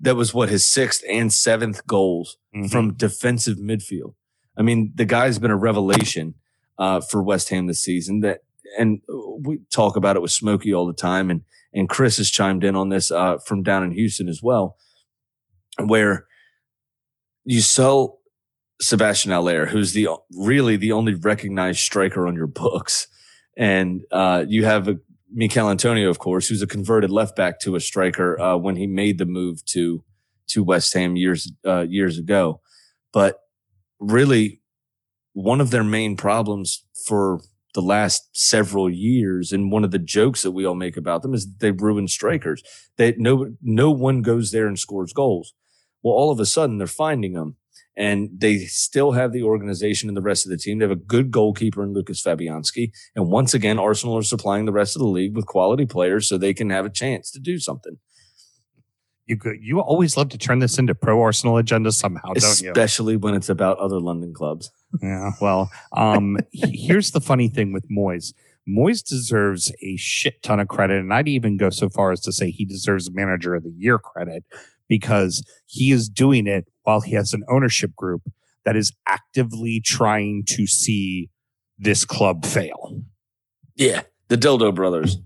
[0.00, 2.36] that was what his sixth and seventh goals
[2.70, 4.14] from defensive midfield.
[4.56, 6.34] I mean, the guy's been a revelation
[6.78, 8.20] uh, for West Ham this season.
[8.20, 8.40] That
[8.78, 9.00] and
[9.40, 11.42] we talk about it with Smokey all the time, and
[11.74, 14.76] and Chris has chimed in on this uh, from down in Houston as well,
[15.78, 16.26] where
[17.44, 18.20] you sell
[18.80, 23.08] Sebastian Haller, who's the really the only recognized striker on your books,
[23.56, 24.96] and uh, you have a,
[25.32, 28.86] Michail Antonio, of course, who's a converted left back to a striker uh, when he
[28.86, 30.04] made the move to
[30.46, 32.60] to West Ham years uh, years ago.
[33.12, 33.40] But
[33.98, 34.60] really,
[35.32, 37.40] one of their main problems for
[37.74, 41.34] the last several years, and one of the jokes that we all make about them
[41.34, 42.62] is that they ruin strikers.
[42.96, 45.54] That no no one goes there and scores goals.
[46.02, 47.56] Well, all of a sudden they're finding them,
[47.96, 50.78] and they still have the organization and the rest of the team.
[50.78, 54.72] They have a good goalkeeper in Lucas Fabianski, and once again, Arsenal are supplying the
[54.72, 57.58] rest of the league with quality players so they can have a chance to do
[57.58, 57.98] something.
[59.26, 62.70] You could, you always love to turn this into pro Arsenal agenda somehow, don't you?
[62.70, 64.70] Especially when it's about other London clubs.
[65.02, 65.32] Yeah.
[65.40, 68.32] Well, um, here's the funny thing with Moyes.
[68.68, 72.32] Moyes deserves a shit ton of credit, and I'd even go so far as to
[72.32, 74.44] say he deserves Manager of the Year credit
[74.88, 78.22] because he is doing it while he has an ownership group
[78.64, 81.28] that is actively trying to see
[81.78, 83.02] this club fail.
[83.76, 85.18] Yeah, the Dildo Brothers.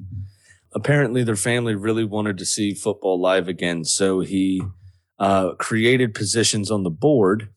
[0.74, 4.62] Apparently, their family really wanted to see football live again, so he
[5.18, 7.50] uh, created positions on the board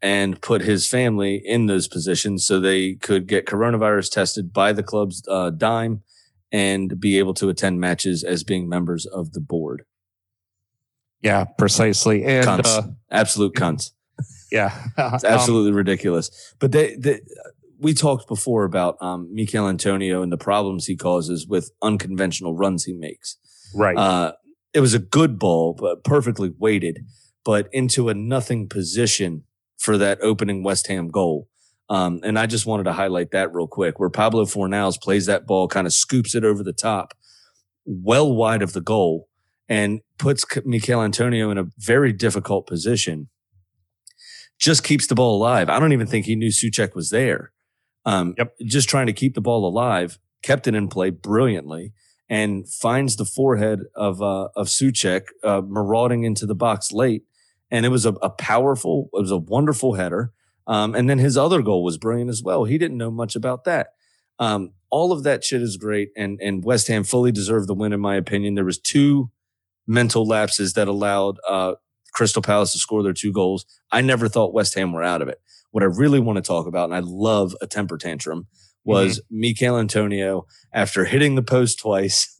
[0.00, 4.82] and put his family in those positions so they could get coronavirus tested by the
[4.82, 6.02] club's uh, dime
[6.52, 9.84] and be able to attend matches as being members of the board.
[11.20, 12.24] Yeah, precisely.
[12.24, 12.66] And Cunts.
[12.78, 13.90] uh, Absolute cunts.
[14.52, 16.54] yeah, It's Um, absolutely ridiculous.
[16.60, 17.20] But they, they,
[17.80, 22.84] we talked before about um, Michail Antonio and the problems he causes with unconventional runs
[22.84, 23.36] he makes.
[23.74, 23.96] right.
[23.96, 24.32] Uh,
[24.74, 27.00] it was a good ball, but perfectly weighted,
[27.44, 29.44] but into a nothing position
[29.78, 31.48] for that opening West Ham goal.
[31.90, 35.46] Um, and I just wanted to highlight that real quick, where Pablo Fornals plays that
[35.46, 37.14] ball, kind of scoops it over the top,
[37.86, 39.28] well wide of the goal,
[39.68, 43.28] and puts Michail Antonio in a very difficult position.
[44.58, 45.70] Just keeps the ball alive.
[45.70, 47.52] I don't even think he knew Soucek was there.
[48.04, 48.54] Um, Yep.
[48.64, 51.92] Just trying to keep the ball alive, kept it in play brilliantly
[52.28, 57.22] and finds the forehead of uh, of Soucek uh, marauding into the box late,
[57.70, 60.32] and it was a, a powerful, it was a wonderful header.
[60.66, 62.64] Um, and then his other goal was brilliant as well.
[62.64, 63.88] He didn't know much about that.
[64.38, 67.92] Um, all of that shit is great, and and West Ham fully deserved the win
[67.92, 68.54] in my opinion.
[68.54, 69.30] There was two
[69.86, 71.74] mental lapses that allowed uh,
[72.12, 73.64] Crystal Palace to score their two goals.
[73.90, 75.40] I never thought West Ham were out of it.
[75.70, 78.46] What I really want to talk about, and I love a temper tantrum,
[78.84, 82.34] was Michail Antonio after hitting the post twice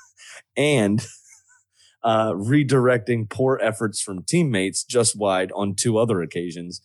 [0.56, 1.04] and
[2.08, 6.80] uh, redirecting poor efforts from teammates just wide on two other occasions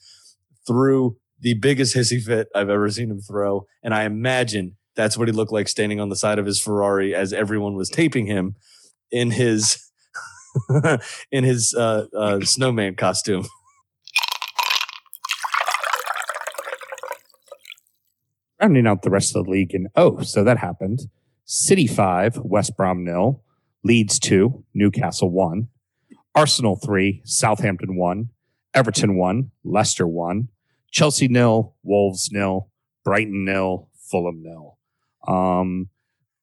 [0.68, 3.66] through the biggest hissy fit I've ever seen him throw.
[3.82, 7.16] And I imagine that's what he looked like standing on the side of his Ferrari
[7.16, 8.58] as everyone was taping him
[9.12, 9.90] in his
[11.32, 13.46] in his uh, uh, snowman costume.
[18.62, 21.04] rounding out the rest of the league in oh, so that happened.
[21.46, 23.42] City five, West Brom nil,
[23.84, 25.68] Leeds two, Newcastle one,
[26.36, 28.30] Arsenal three, Southampton one,
[28.74, 30.50] Everton one, Leicester one,
[30.92, 32.70] Chelsea nil, Wolves nil,
[33.04, 34.78] Brighton nil, Fulham nil.
[35.28, 35.90] Um,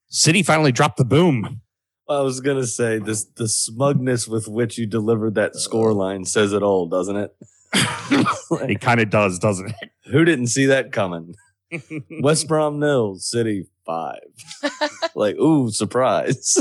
[0.08, 1.60] City finally dropped the boom.
[2.08, 6.52] I was gonna say this the smugness with which you delivered that score line says
[6.52, 7.36] it all, doesn't it?
[8.52, 9.90] It kind of does, doesn't it?
[10.06, 11.34] Who didn't see that coming?
[12.20, 14.90] West Brom nil, City five.
[15.14, 16.56] like, ooh, surprise.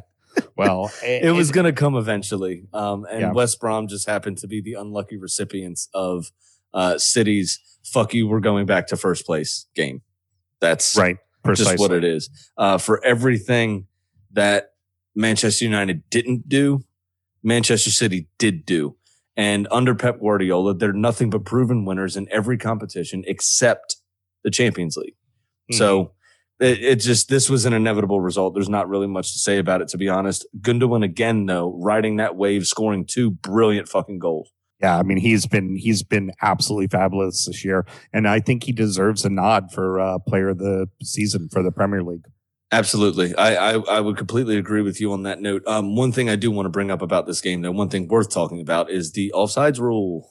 [0.56, 2.64] well, it was gonna come eventually.
[2.72, 3.32] Um, and Yeah.
[3.32, 6.30] West Brom just happened to be the unlucky recipients of
[6.74, 10.02] uh City's fuck you, we're going back to first place game.
[10.60, 11.18] That's right.
[11.44, 11.72] Precisely.
[11.74, 12.28] just what it is.
[12.58, 13.86] Uh, for everything
[14.32, 14.70] that
[15.14, 16.84] Manchester United didn't do,
[17.42, 18.96] Manchester City did do.
[19.36, 23.96] And under Pep Guardiola, they're nothing but proven winners in every competition except
[24.42, 25.14] the Champions League.
[25.70, 25.78] Mm-hmm.
[25.78, 26.12] So
[26.60, 28.54] it, it just this was an inevitable result.
[28.54, 30.46] There's not really much to say about it, to be honest.
[30.60, 34.50] Gundogan again, though, riding that wave, scoring two brilliant fucking goals.
[34.80, 38.72] Yeah, I mean he's been he's been absolutely fabulous this year, and I think he
[38.72, 42.26] deserves a nod for uh, player of the season for the Premier League.
[42.72, 43.34] Absolutely.
[43.36, 45.62] I, I, I would completely agree with you on that note.
[45.68, 48.08] Um, one thing I do want to bring up about this game, though, one thing
[48.08, 50.28] worth talking about is the offsides rule,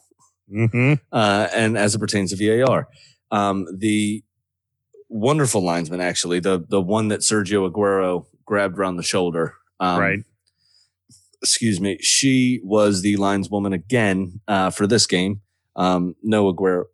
[0.53, 0.93] Mm-hmm.
[1.11, 2.87] uh, and as it pertains to VAR.
[3.31, 4.23] Um, the
[5.09, 9.55] wonderful linesman, actually, the the one that Sergio Aguero grabbed around the shoulder.
[9.79, 10.19] Um, right.
[11.41, 11.97] Excuse me.
[12.01, 15.41] She was the lineswoman again uh, for this game.
[15.75, 16.85] Um, no Aguero.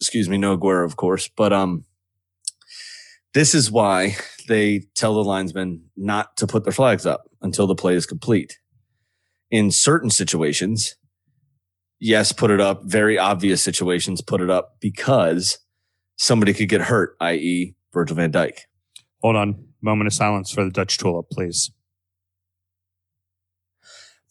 [0.00, 1.28] Excuse me, no Aguero, of course.
[1.28, 1.84] But um,
[3.32, 4.16] this is why
[4.48, 8.58] they tell the linesmen not to put their flags up until the play is complete.
[9.50, 10.96] In certain situations,
[12.00, 12.84] yes, put it up.
[12.84, 15.58] Very obvious situations, put it up because
[16.16, 18.58] somebody could get hurt, i.e., Virgil van Dijk.
[19.22, 19.64] Hold on.
[19.80, 21.70] Moment of silence for the Dutch tulip, please.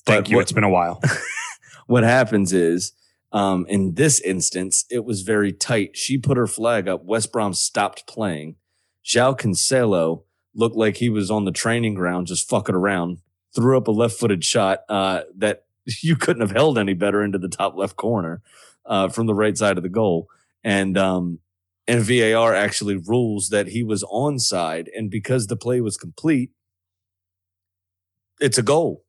[0.05, 0.35] But Thank you.
[0.37, 1.01] what- It's been a while.
[1.87, 2.93] what happens is
[3.31, 5.95] um, in this instance, it was very tight.
[5.97, 7.03] She put her flag up.
[7.03, 8.55] West Brom stopped playing.
[9.05, 13.19] João Cancelo looked like he was on the training ground just fucking around.
[13.55, 15.65] Threw up a left footed shot uh, that
[16.01, 18.41] you couldn't have held any better into the top left corner
[18.85, 20.27] uh, from the right side of the goal.
[20.63, 21.39] And um,
[21.87, 26.51] and VAR actually rules that he was onside, and because the play was complete,
[28.39, 29.03] it's a goal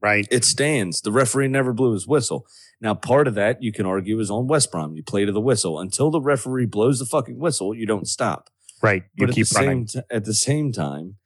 [0.00, 0.26] right.
[0.30, 1.00] it stands.
[1.00, 2.46] The referee never blew his whistle.
[2.80, 4.94] Now, part of that you can argue is on West Brom.
[4.94, 7.74] You play to the whistle until the referee blows the fucking whistle.
[7.74, 8.48] You don't stop.
[8.82, 9.04] Right.
[9.14, 9.86] You But keep at the running.
[9.88, 11.16] same t- at the same time,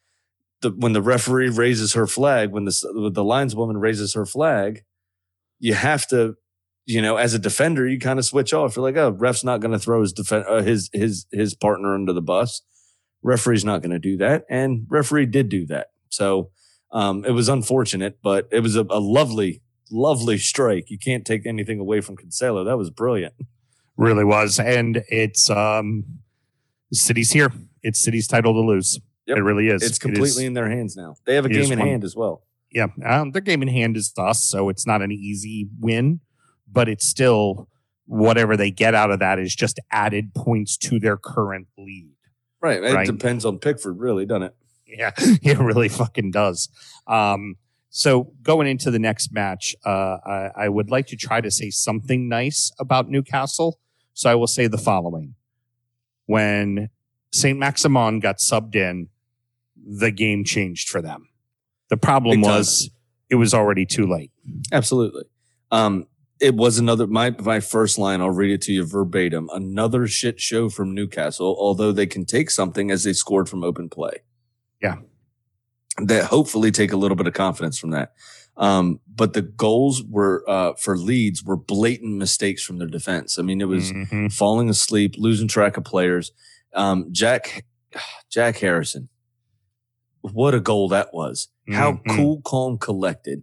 [0.62, 4.82] the, when the referee raises her flag, when the when the lineswoman raises her flag,
[5.60, 6.34] you have to
[6.86, 8.76] you know, as a defender, you kind of switch off.
[8.76, 11.94] You're like, oh, ref's not going to throw his defend uh, his his his partner
[11.94, 12.62] under the bus.
[13.22, 15.88] Referee's not going to do that, and referee did do that.
[16.10, 16.50] So
[16.92, 20.90] um, it was unfortunate, but it was a, a lovely, lovely strike.
[20.90, 22.64] You can't take anything away from Cancelo.
[22.66, 23.34] That was brilliant.
[23.96, 26.04] Really was, and it's um,
[26.92, 27.50] City's here.
[27.82, 29.00] It's City's title to lose.
[29.26, 29.38] Yep.
[29.38, 29.82] It really is.
[29.82, 31.16] It's completely is- in their hands now.
[31.24, 32.42] They have a it game in one- hand as well.
[32.70, 32.88] yeah.
[33.04, 36.20] Um, their game in hand is us, so it's not an easy win,
[36.74, 37.68] but it's still
[38.06, 42.10] whatever they get out of that is just added points to their current lead.
[42.60, 42.82] Right.
[42.82, 43.06] It Right.
[43.06, 44.56] depends on Pickford, really, doesn't it?
[44.86, 46.68] Yeah, it really fucking does.
[47.06, 47.56] Um,
[47.90, 51.70] so going into the next match, uh, I, I would like to try to say
[51.70, 53.78] something nice about Newcastle.
[54.14, 55.34] So I will say the following:
[56.26, 56.90] When
[57.32, 59.08] Saint Maximin got subbed in,
[59.76, 61.28] the game changed for them.
[61.88, 62.58] The problem Big time.
[62.58, 62.90] was
[63.30, 64.30] it was already too late.
[64.72, 65.24] Absolutely.
[65.70, 66.06] Um,
[66.44, 68.20] it was another my my first line.
[68.20, 69.48] I'll read it to you verbatim.
[69.52, 71.56] Another shit show from Newcastle.
[71.58, 74.22] Although they can take something as they scored from open play.
[74.82, 74.96] Yeah.
[75.98, 78.12] That hopefully take a little bit of confidence from that.
[78.56, 83.38] Um, but the goals were uh, for Leeds were blatant mistakes from their defense.
[83.38, 84.32] I mean, it was Mhm.
[84.32, 86.30] falling asleep, losing track of players.
[86.74, 87.64] Um, Jack
[88.30, 89.08] Jack Harrison,
[90.20, 91.48] what a goal that was!
[91.72, 92.16] How Mhm.
[92.16, 93.42] cool, calm, collected,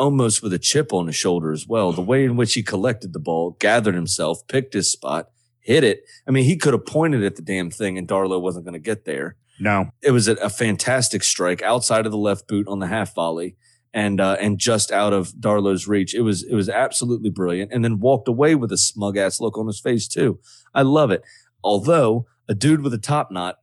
[0.00, 1.92] almost with a chip on his shoulder as well.
[1.92, 5.30] The way in which he collected the ball, gathered himself, picked his spot,
[5.60, 6.02] hit it.
[6.26, 8.80] I mean, he could have pointed at the damn thing, and Darlow wasn't going to
[8.80, 9.36] get there.
[9.60, 13.14] No, It was a, a fantastic strike outside of the left boot on the half
[13.14, 13.56] volley.
[13.92, 17.72] And uh, and just out of Darlow's reach, it was it was absolutely brilliant.
[17.72, 20.38] And then walked away with a smug ass look on his face too.
[20.72, 21.22] I love it.
[21.62, 23.56] Although a dude with a top knot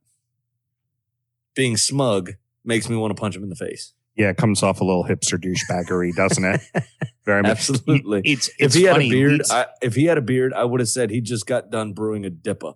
[1.56, 2.34] being smug
[2.64, 3.94] makes me want to punch him in the face.
[4.18, 6.62] Yeah, it comes off a little hipster douchebaggery, doesn't it?
[7.26, 7.52] Very much.
[7.52, 8.22] Absolutely.
[8.26, 10.80] It's, if it's he had a beard, I, if he had a beard, I would
[10.80, 12.74] have said he just got done brewing a dipper.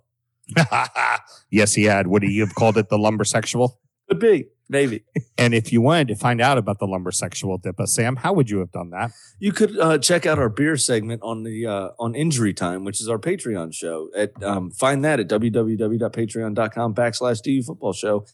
[1.50, 2.08] yes, he had.
[2.08, 3.72] Would he have called it the lumbersexual?
[4.10, 5.04] Could be, maybe.
[5.38, 8.60] And if you wanted to find out about the lumbersexual dipper, Sam, how would you
[8.60, 9.12] have done that?
[9.40, 13.00] You could uh, check out our beer segment on the uh, on Injury Time, which
[13.00, 14.10] is our Patreon show.
[14.16, 18.26] At um, find that at www.patreon.com backslash du football show.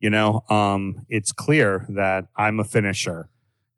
[0.00, 3.28] You know, um, it's clear that I'm a finisher,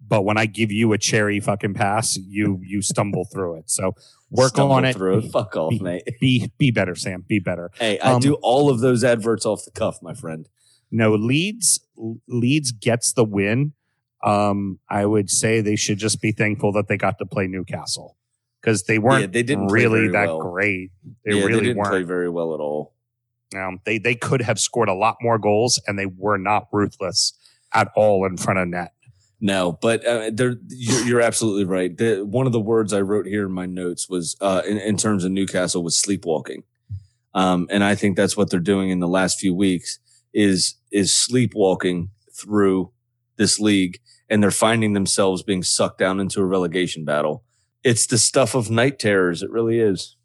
[0.06, 3.70] but when I give you a cherry fucking pass, you you stumble through it.
[3.70, 3.94] So
[4.30, 4.94] work Stumble on it.
[4.94, 5.22] Through.
[5.30, 6.04] Fuck off, Be- mate.
[6.20, 7.24] Be be better, Sam.
[7.26, 7.70] Be better.
[7.74, 10.48] Hey, I Um, do all of those adverts off the cuff, my friend.
[10.92, 11.80] No, Leeds
[12.28, 13.72] Leeds gets the win.
[14.22, 18.16] Um, I would say they should just be thankful that they got to play Newcastle
[18.60, 20.38] because they weren't Yeah, they didn't really that well.
[20.38, 20.92] great.
[21.24, 21.90] They yeah, really they didn't weren't.
[21.90, 22.94] play very well at all.
[23.54, 27.34] Um, they they could have scored a lot more goals, and they were not ruthless
[27.72, 28.92] at all in front of net.
[29.40, 30.30] No, but uh,
[30.68, 31.96] you're, you're absolutely right.
[31.96, 34.96] The, one of the words I wrote here in my notes was, uh, in, in
[34.96, 36.62] terms of Newcastle, was sleepwalking,
[37.34, 39.98] um, and I think that's what they're doing in the last few weeks
[40.32, 42.92] is is sleepwalking through
[43.36, 43.98] this league,
[44.28, 47.42] and they're finding themselves being sucked down into a relegation battle.
[47.82, 49.42] It's the stuff of night terrors.
[49.42, 50.16] It really is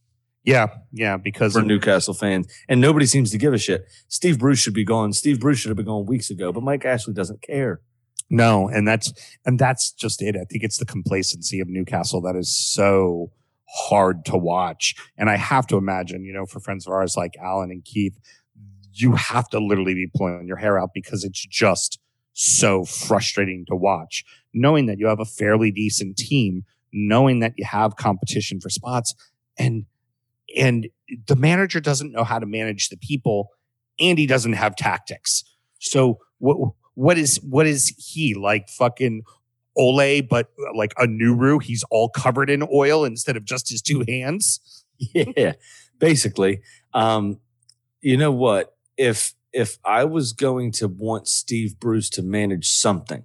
[0.48, 3.86] Yeah, yeah, because for Newcastle fans, and nobody seems to give a shit.
[4.08, 5.12] Steve Bruce should be gone.
[5.12, 7.82] Steve Bruce should have been gone weeks ago, but Mike Ashley doesn't care.
[8.30, 9.12] no, and that's
[9.46, 10.38] and that's just it.
[10.38, 13.30] I think it's the complacency of Newcastle that is so
[13.68, 14.96] hard to watch.
[15.18, 18.18] And I have to imagine, you know, for friends of ours like Alan and Keith,
[18.94, 22.00] you have to literally be pulling your hair out because it's just
[22.32, 24.24] so frustrating to watch.
[24.54, 29.14] Knowing that you have a fairly decent team, knowing that you have competition for spots,
[29.60, 29.86] and
[30.58, 30.88] and
[31.28, 33.50] the manager doesn't know how to manage the people,
[34.00, 35.44] and he doesn't have tactics.
[35.80, 36.58] So what
[36.96, 38.70] what is what is he like?
[38.70, 39.24] Fucking
[39.78, 44.04] Ole, but like a Nuru, he's all covered in oil instead of just his two
[44.08, 44.60] hands.
[45.14, 45.54] yeah
[46.00, 46.62] basically
[46.94, 47.40] um
[48.02, 53.24] you know what if if i was going to want steve bruce to manage something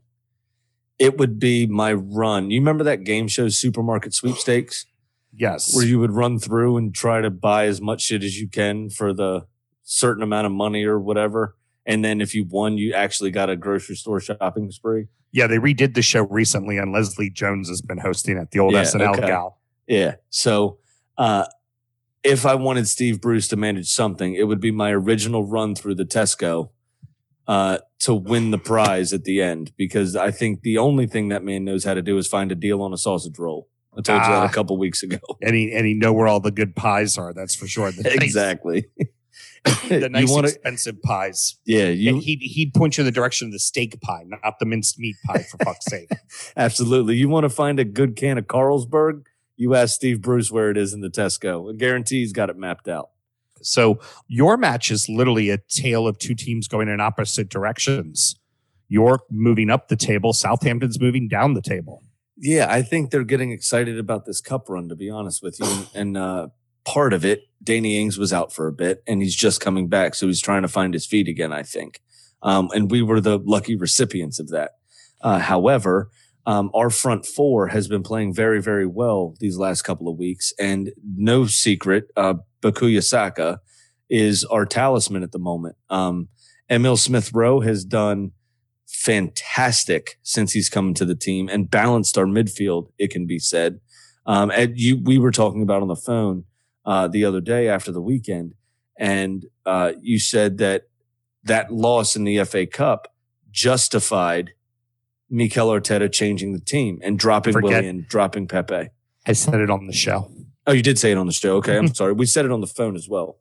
[0.98, 4.86] it would be my run you remember that game show supermarket sweepstakes
[5.34, 5.74] Yes.
[5.74, 8.90] where you would run through and try to buy as much shit as you can
[8.90, 9.46] for the
[9.82, 11.56] certain amount of money or whatever
[11.86, 15.56] and then if you won you actually got a grocery store shopping spree yeah, they
[15.56, 19.16] redid the show recently, and Leslie Jones has been hosting it, the old Yeah, SNL
[19.16, 19.26] okay.
[19.26, 19.58] gal.
[19.88, 20.16] Yeah.
[20.28, 20.78] So
[21.16, 21.46] uh
[22.22, 25.94] if I wanted Steve Bruce to manage something, it would be my original run through
[25.94, 26.68] the Tesco
[27.48, 31.42] uh to win the prize at the end because I think the only thing that
[31.42, 33.68] man knows how to do is find a deal on a sausage roll.
[33.96, 34.46] I told you that Ah.
[34.46, 35.18] a couple weeks ago.
[35.42, 37.32] And he and he know where all the good pies are.
[37.34, 37.90] That's for sure.
[37.92, 38.86] The nice- exactly.
[39.88, 41.56] the nice you want to expensive pies.
[41.64, 44.58] Yeah, You, you he'd he'd point you in the direction of the steak pie, not
[44.58, 45.42] the minced meat pie.
[45.42, 46.10] For fuck's sake.
[46.56, 47.16] absolutely.
[47.16, 49.24] You want to find a good can of Carlsberg?
[49.56, 51.72] You ask Steve Bruce where it is in the Tesco.
[51.72, 53.10] I guarantee he's got it mapped out.
[53.60, 58.34] So your match is literally a tale of two teams going in opposite directions.
[58.88, 62.02] York moving up the table, Southampton's moving down the table.
[62.36, 65.86] Yeah, I think they're getting excited about this cup run, to be honest with you.
[65.94, 66.48] And uh,
[66.84, 70.14] part of it, Danny Ings was out for a bit and he's just coming back.
[70.14, 72.00] So he's trying to find his feet again, I think.
[72.42, 74.72] Um, and we were the lucky recipients of that.
[75.20, 76.10] Uh, however,
[76.46, 80.52] um, our front four has been playing very, very well these last couple of weeks.
[80.58, 83.60] And no secret, uh, Bukayo Saka
[84.10, 85.76] is our talisman at the moment.
[85.88, 86.28] Um,
[86.70, 88.32] Emile Smith Rowe has done
[88.92, 93.80] fantastic since he's come to the team and balanced our midfield, it can be said.
[94.26, 96.44] Um, and you, we were talking about on the phone
[96.84, 98.54] uh, the other day after the weekend,
[98.98, 100.88] and uh, you said that
[101.44, 103.14] that loss in the FA Cup
[103.50, 104.52] justified
[105.28, 108.90] Mikel Arteta changing the team and dropping Forget- Willian, dropping Pepe.
[109.26, 110.30] I said it on the show.
[110.66, 111.56] Oh, you did say it on the show.
[111.56, 112.12] Okay, I'm sorry.
[112.12, 113.38] We said it on the phone as well,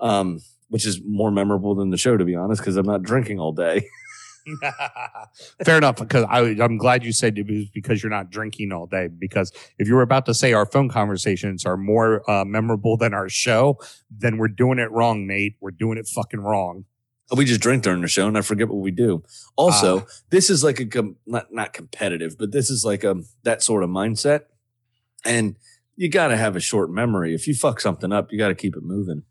[0.00, 3.40] um, which is more memorable than the show, to be honest, because I'm not drinking
[3.40, 3.86] all day.
[5.64, 8.86] Fair enough, because I, I'm glad you said it was because you're not drinking all
[8.86, 9.08] day.
[9.08, 13.14] Because if you were about to say our phone conversations are more uh, memorable than
[13.14, 13.78] our show,
[14.10, 15.56] then we're doing it wrong, mate.
[15.60, 16.84] We're doing it fucking wrong.
[17.34, 19.22] We just drink during the show, and I forget what we do.
[19.56, 20.04] Also, Ah.
[20.30, 23.82] this is like a com- not not competitive, but this is like a that sort
[23.82, 24.42] of mindset,
[25.24, 25.56] and
[25.96, 27.34] you got to have a short memory.
[27.34, 29.22] If you fuck something up, you got to keep it moving.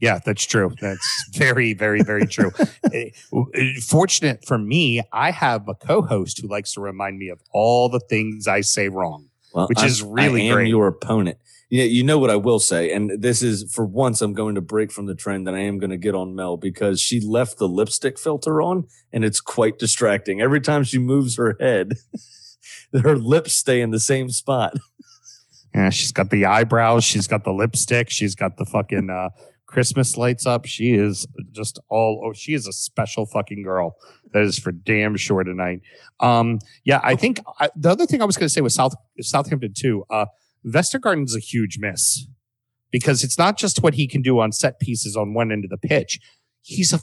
[0.00, 0.72] Yeah, that's true.
[0.80, 2.50] That's very, very, very true.
[2.92, 3.10] Eh,
[3.54, 7.88] eh, Fortunate for me, I have a co-host who likes to remind me of all
[7.88, 9.28] the things I say wrong.
[9.54, 10.68] Well, Which I'm- is really I am great.
[10.68, 11.38] your opponent.
[11.70, 14.60] Yeah, you know what I will say, and this is for once I'm going to
[14.60, 17.56] break from the trend that I am going to get on Mel because she left
[17.56, 20.42] the lipstick filter on, and it's quite distracting.
[20.42, 21.94] Every time she moves her head,
[23.02, 24.74] her lips stay in the same spot.
[25.74, 29.30] Yeah, she's got the eyebrows, she's got the lipstick, she's got the fucking uh,
[29.72, 30.66] Christmas lights up.
[30.66, 32.22] She is just all.
[32.26, 33.96] Oh, she is a special fucking girl.
[34.32, 35.80] That is for damn sure tonight.
[36.20, 38.94] Um, yeah, I think I, the other thing I was going to say was South
[39.20, 40.04] Southampton too.
[40.10, 40.26] Uh,
[40.66, 42.26] Vestergaard's a huge miss
[42.90, 45.70] because it's not just what he can do on set pieces on one end of
[45.70, 46.20] the pitch.
[46.60, 47.00] He's a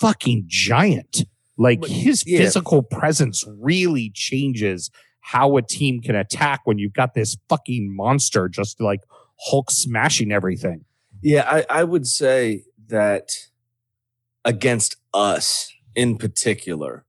[0.00, 1.24] fucking giant.
[1.58, 2.38] Like his yeah.
[2.38, 4.90] physical presence really changes
[5.20, 9.00] how a team can attack when you've got this fucking monster just like
[9.50, 10.84] Hulk smashing everything.
[11.22, 13.30] Yeah, I, I would say that
[14.44, 17.04] against us in particular,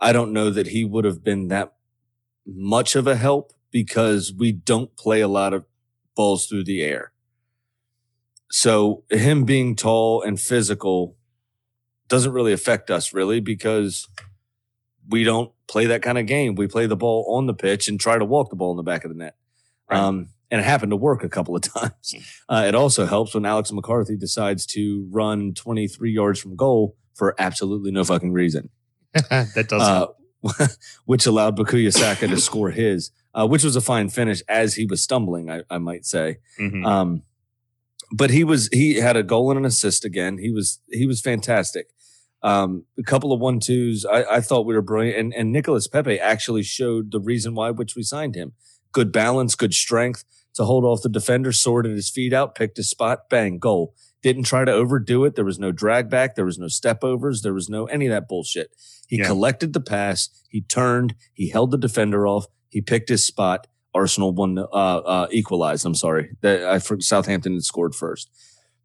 [0.00, 1.74] I don't know that he would have been that
[2.46, 5.64] much of a help because we don't play a lot of
[6.16, 7.12] balls through the air.
[8.50, 11.16] So him being tall and physical
[12.08, 14.06] doesn't really affect us really because
[15.08, 16.54] we don't play that kind of game.
[16.54, 18.82] We play the ball on the pitch and try to walk the ball in the
[18.82, 19.36] back of the net.
[19.90, 19.98] Right.
[19.98, 22.14] Um, and it happened to work a couple of times.
[22.48, 27.34] Uh, it also helps when Alex McCarthy decides to run 23 yards from goal for
[27.38, 28.68] absolutely no fucking reason,
[29.14, 30.06] that does uh,
[31.06, 34.84] which allowed Bukayo Saka to score his, uh, which was a fine finish as he
[34.86, 36.38] was stumbling, I, I might say.
[36.60, 36.86] Mhm.
[36.86, 37.22] Um,
[38.14, 40.36] but he was he had a goal and an assist again.
[40.36, 41.86] He was he was fantastic.
[42.42, 44.04] Um, a couple of one twos.
[44.04, 47.70] I, I thought we were brilliant, and and Nicholas Pepe actually showed the reason why
[47.70, 48.52] which we signed him.
[48.90, 50.24] Good balance, good strength
[50.54, 53.94] to hold off the defender, sorted his feet out, picked his spot, bang, goal.
[54.22, 55.34] Didn't try to overdo it.
[55.34, 56.34] There was no drag back.
[56.36, 57.42] There was no step overs.
[57.42, 58.70] There was no any of that bullshit.
[59.08, 59.26] He Yeah.
[59.26, 60.28] collected the pass.
[60.48, 61.14] He turned.
[61.32, 62.46] He held the defender off.
[62.68, 63.66] He picked his spot.
[63.94, 65.84] Arsenal won, uh, uh, equalized.
[65.84, 66.30] I'm sorry.
[66.40, 68.30] That I for Southampton had scored first.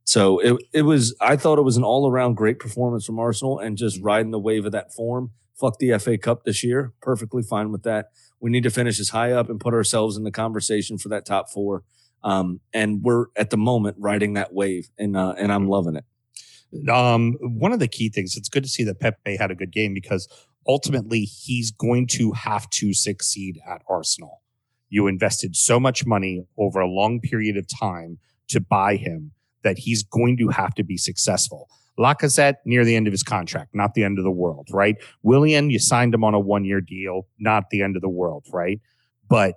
[0.03, 1.15] So it it was.
[1.21, 4.39] I thought it was an all around great performance from Arsenal and just riding the
[4.39, 5.31] wave of that form.
[5.59, 6.93] Fuck the FA Cup this year.
[7.01, 8.07] Perfectly fine with that.
[8.39, 11.25] We need to finish as high up and put ourselves in the conversation for that
[11.25, 11.83] top four.
[12.23, 16.89] Um, and we're at the moment riding that wave, and uh, and I'm loving it.
[16.89, 19.71] um, one of the key things, it's good to see that Pepe had a good
[19.71, 20.27] game because
[20.67, 24.41] ultimately he's going to have to succeed at Arsenal.
[24.89, 28.19] You invested so much money over a long period of time
[28.49, 29.31] to buy him
[29.63, 31.69] that he's going to have to be successful.
[31.97, 34.95] Lacazette near the end of his contract, not the end of the world, right?
[35.23, 38.45] Willian, you signed him on a one year deal, not the end of the world,
[38.53, 38.79] right?
[39.27, 39.55] But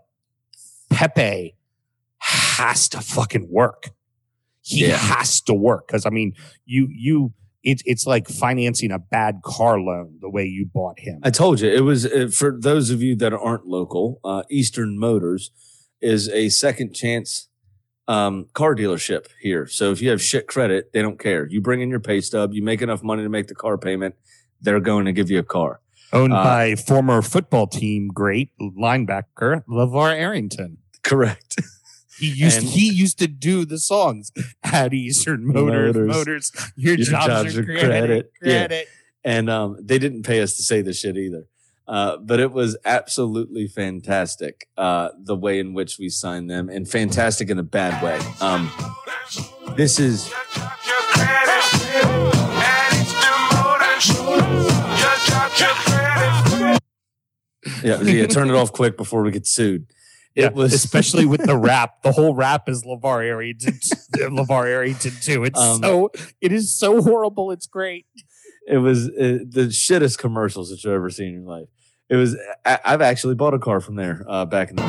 [0.91, 1.55] Pepe
[2.19, 3.91] has to fucking work.
[4.63, 4.97] He Yeah.
[4.97, 6.35] has to work because I mean,
[6.65, 7.33] you you
[7.63, 11.21] it's it's like financing a bad car loan the way you bought him.
[11.23, 14.19] I told you it was uh, for those of you that aren't local.
[14.25, 15.51] Uh, Eastern Motors
[16.01, 17.49] is a second chance
[18.11, 19.67] um, car dealership here.
[19.69, 21.47] So if you have shit credit, they don't care.
[21.47, 24.15] You bring in your pay stub, you make enough money to make the car payment,
[24.61, 25.81] they're going to give you a car.
[26.13, 30.79] Owned uh, by former football team great linebacker LeVar Arrington.
[31.03, 31.57] Correct.
[32.19, 34.31] He used And- he used to do the songs
[34.63, 35.95] at Eastern Motors.
[35.97, 36.17] Motors.
[36.17, 38.31] Motors, your, Your jobs, jobs are are credit.
[38.43, 38.89] credit.
[39.25, 39.31] Yeah.
[39.33, 41.47] And um, they didn't pay us to say this shit either.
[41.91, 46.89] Uh, but it was absolutely fantastic uh, the way in which we signed them, and
[46.89, 48.17] fantastic in a bad way.
[48.41, 48.71] Um,
[49.77, 50.33] this is
[57.83, 58.27] yeah, yeah.
[58.29, 59.87] Turn it off quick before we get sued.
[60.37, 62.03] Yeah, was especially with the rap.
[62.05, 63.81] The whole rap is LeVar Arrington.
[64.15, 65.43] LeVar Arrington too.
[65.43, 67.51] It's Um, so it is so horrible.
[67.51, 68.07] It's great.
[68.69, 71.67] it was uh, the shittest commercials that you've ever seen in your life.
[72.11, 72.37] It was.
[72.67, 74.89] I, I've actually bought a car from there uh, back in the day.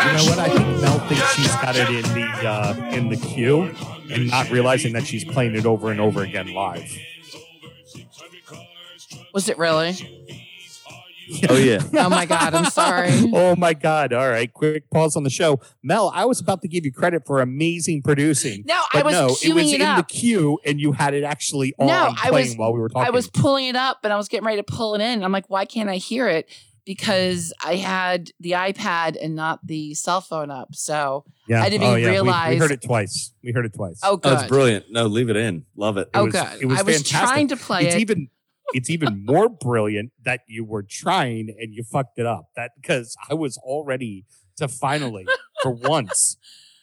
[0.00, 0.38] You know what?
[0.38, 3.74] I think Mel thinks she's got it in the uh, in the queue,
[4.10, 6.90] and not realizing that she's playing it over and over again live.
[9.34, 10.39] Was it really?
[11.48, 11.80] Oh yeah.
[11.94, 13.10] Oh my god, I'm sorry.
[13.32, 14.12] oh my god!
[14.12, 15.60] All right, quick pause on the show.
[15.82, 18.64] Mel, I was about to give you credit for amazing producing.
[18.66, 19.96] No, I But was no, queuing it was it in up.
[20.08, 22.88] the queue, and you had it actually on No, I playing was- while we were
[22.88, 23.06] talking.
[23.06, 25.22] I was pulling it up and I was getting ready to pull it in.
[25.24, 26.48] I'm like, why can't I hear it?
[26.86, 30.74] Because I had the iPad and not the cell phone up.
[30.74, 31.62] So, yeah.
[31.62, 32.20] I didn't oh, even yeah.
[32.48, 33.32] we- We, heard it twice.
[33.44, 34.00] We heard it twice.
[34.02, 34.32] oh, Oh, good.
[34.32, 34.86] it's brilliant.
[34.90, 35.66] No, leave it in.
[35.76, 36.08] Love it.
[36.14, 36.62] oh, was- good.
[36.62, 37.28] it was I was fantastic.
[37.28, 38.00] trying to play it's it.
[38.00, 38.28] even
[38.72, 42.46] it's even more brilliant that you were trying and you fucked it up.
[42.56, 44.24] That because I was all ready
[44.56, 45.26] to finally,
[45.62, 46.36] for once,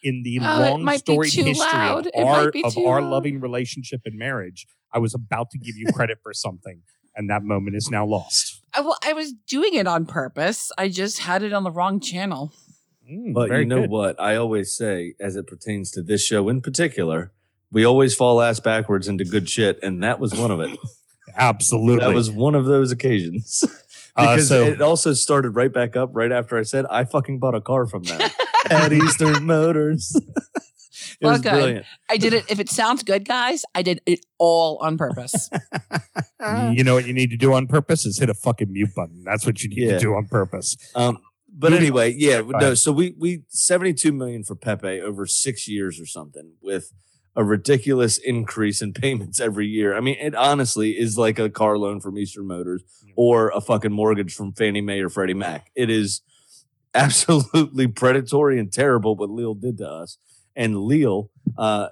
[0.04, 2.08] in the Oh, long might be storied history loud.
[2.08, 6.20] of our of our loving relationship and marriage, I was about to give you credit
[6.24, 6.82] for something,
[7.16, 8.62] and that moment is now lost.
[8.74, 10.72] I, well, I was doing it on purpose.
[10.78, 12.54] I just had it on the wrong channel.
[13.10, 13.90] Mm, But you know good.
[13.90, 14.20] what?
[14.22, 17.32] I always say, as it pertains to this show in particular,
[17.72, 20.78] we always fall ass backwards into good shit, and that was one of it.
[21.38, 22.06] Absolutely.
[22.06, 23.64] that was one of those occasions.
[24.20, 27.38] Uh, because so- it also started right back up right after I said I fucking
[27.38, 28.20] bought a car from them
[28.72, 30.16] at Eastern Motors.
[30.20, 30.24] it
[31.22, 31.52] Well, was good.
[31.52, 31.86] brilliant.
[32.10, 32.46] I did it.
[32.50, 35.52] If it sounds good, guys, I did it all on purpose.
[36.72, 39.22] you know what you need to do on purpose is hit a fucking mute button.
[39.24, 39.92] That's what you need Yeah.
[39.94, 40.76] to do on purpose.
[40.96, 41.20] Um,
[41.56, 42.74] but Moving anyway, yeah, no.
[42.74, 46.92] So we we seventy two million for Pepe over six years or something with
[47.38, 49.96] a ridiculous increase in payments every year.
[49.96, 52.84] I mean, it honestly is like a car loan from Eastern Motors
[53.16, 55.72] or a fucking mortgage from Fannie Mae or Freddie Mac.
[55.76, 56.22] It is
[56.96, 60.18] absolutely predatory and terrible what Lille did to us.
[60.56, 61.90] And Lille, uh,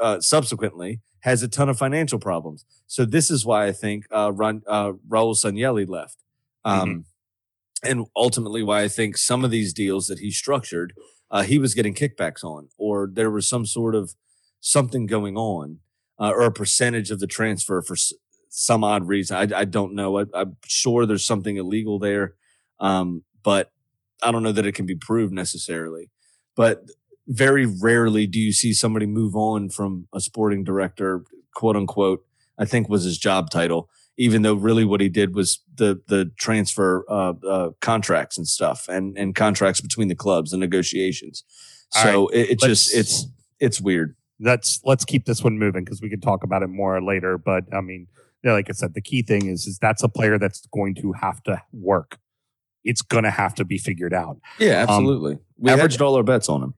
[0.00, 2.64] uh, subsequently, has a ton of financial problems.
[2.88, 6.18] So this is why I think uh, Ron, uh, Raul Sanllehi left.
[6.64, 7.04] Um,
[7.84, 10.92] And ultimately, why I think some of these deals that he structured,
[11.32, 14.14] uh, he was getting kickbacks on, or there was some sort of
[14.62, 15.80] something going on,
[16.18, 18.14] uh, or a percentage of the transfer for s-
[18.48, 19.36] some odd reason.
[19.36, 20.20] I, I don't know.
[20.20, 22.34] I, I'm sure there's something illegal there,
[22.80, 23.72] um, but
[24.22, 26.10] I don't know that it can be proved necessarily.
[26.56, 26.84] But
[27.26, 32.24] very rarely do you see somebody move on from a sporting director, quote unquote.
[32.58, 36.30] I think was his job title, even though really what he did was the the
[36.38, 41.42] transfer uh, uh, contracts and stuff, and and contracts between the clubs and negotiations.
[41.96, 43.26] All So it, it just it's
[43.58, 44.14] it's weird.
[44.42, 47.38] Let's let's keep this one moving because we can talk about it more later.
[47.38, 48.08] But I mean,
[48.44, 51.12] yeah, like I said, the key thing is is that's a player that's going to
[51.12, 52.18] have to work.
[52.84, 54.38] It's going to have to be figured out.
[54.58, 55.38] Yeah, absolutely.
[55.56, 56.74] we averaged all our bets on him.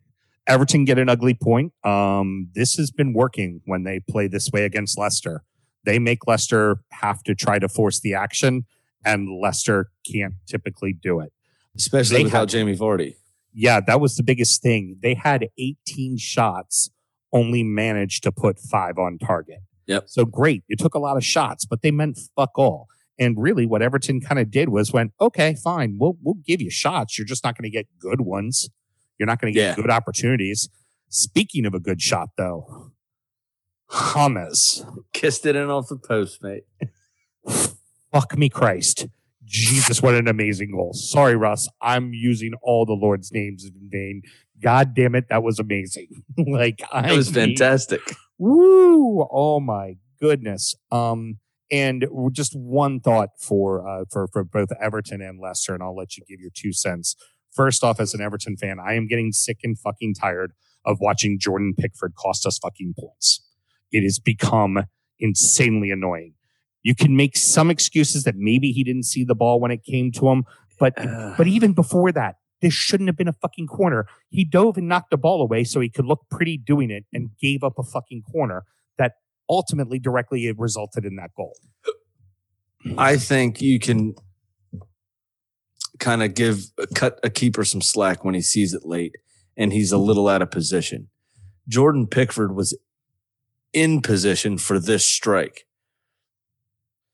[0.47, 1.73] Everton get an ugly point.
[1.85, 5.43] Um, this has been working when they play this way against Leicester.
[5.85, 8.67] They make Leicester have to try to force the action,
[9.05, 11.33] and Leicester can't typically do it.
[11.77, 13.15] especially They without had- Jamie Vardy.
[13.55, 14.97] Yeah, that was the biggest thing.
[15.01, 16.91] They had 18 shots,
[17.35, 19.59] only managed to put five on target.
[19.87, 20.05] Yep.
[20.07, 20.62] So great.
[20.68, 22.87] You took a lot of shots, but they meant fuck all.
[23.18, 26.70] And really, what Everton kind of did was went, okay, fine, we'll we'll give you
[26.70, 27.18] shots.
[27.18, 28.70] You're just not going to get good ones.
[29.18, 29.82] You're not going to get Yeah.
[29.82, 30.68] good opportunities.
[31.11, 32.91] Speaking of a good shot, though,
[34.14, 36.64] James, Kissed it in off the post, mate.
[38.12, 39.07] fuck me, Christ.
[39.45, 40.93] Jesus, what an amazing goal.
[40.95, 41.69] Sorry, Russ.
[41.81, 44.23] I'm using all the Lord's names in vain.
[44.63, 46.09] God damn it, that was amazing.
[46.47, 48.01] like I It was mean, fantastic.
[48.39, 49.27] Woo!
[49.31, 50.75] Oh my goodness.
[50.91, 51.39] Um,
[51.71, 56.17] and just one thought for uh for for both Everton and Leicester, and I'll let
[56.17, 57.17] you give your two cents.
[57.53, 60.53] First off, as an Everton fan, I am getting sick and fucking tired
[60.85, 63.41] of watching Jordan Pickford cost us fucking points.
[63.91, 64.85] It has become
[65.19, 66.35] insanely annoying.
[66.85, 70.12] You can make some excuses that maybe he didn't see the ball when it came
[70.12, 70.45] to him,
[70.78, 70.95] but
[71.37, 74.07] but even before that, this shouldn't have been a fucking corner.
[74.28, 77.30] He dove and knocked the ball away so he could look pretty doing it and
[77.41, 78.64] gave up a fucking corner
[78.99, 79.14] that
[79.49, 81.57] ultimately directly resulted in that goal.
[82.99, 84.14] I think you can
[85.99, 89.16] kind of give cut a keeper some slack when he sees it late
[89.57, 91.09] and he's a little out of position.
[91.66, 92.76] Jordan Pickford was
[93.72, 95.66] in position for this strike.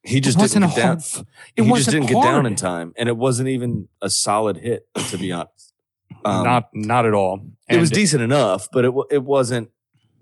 [0.02, 0.98] He just it didn't get a down.
[0.98, 1.26] hard.
[1.56, 4.86] It he just didn't get down in time, and it wasn't even a solid hit,
[5.08, 5.74] to be honest.
[6.24, 7.40] Um, not not at all.
[7.68, 9.70] it was And decent enough, but it it wasn't.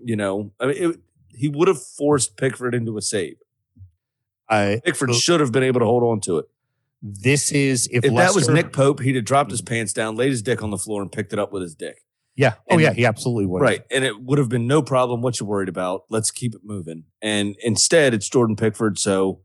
[0.01, 3.37] You know, I mean, it, he would have forced Pickford into a save.
[4.49, 6.47] I- Pickford should have been able to hold on to it.
[7.03, 10.31] this is if, If that was Nick Pope, he'd have dropped his pants down, laid
[10.31, 12.03] his dick on the floor, and picked it up with his dick.
[12.37, 12.55] Yeah.
[12.71, 13.61] Oh and- yeah, he absolutely would.
[13.63, 13.83] Right.
[13.91, 15.21] And it would have been no problem.
[15.23, 16.05] What you worried about?
[16.09, 17.05] Let's keep it moving.
[17.21, 18.99] And instead, it's Jordan Pickford.
[18.99, 19.41] So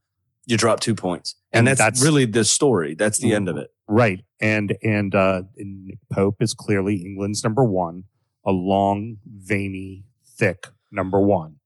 [0.46, 1.36] you drop two points.
[1.52, 2.06] And, And that's, that's- Mm-hmm.
[2.06, 2.96] really the story.
[2.96, 3.70] That's the end of it.
[3.88, 4.24] Right.
[4.40, 8.06] And and uh Nick Pope is clearly England's number one,
[8.46, 11.58] a long, veiny, thick number one.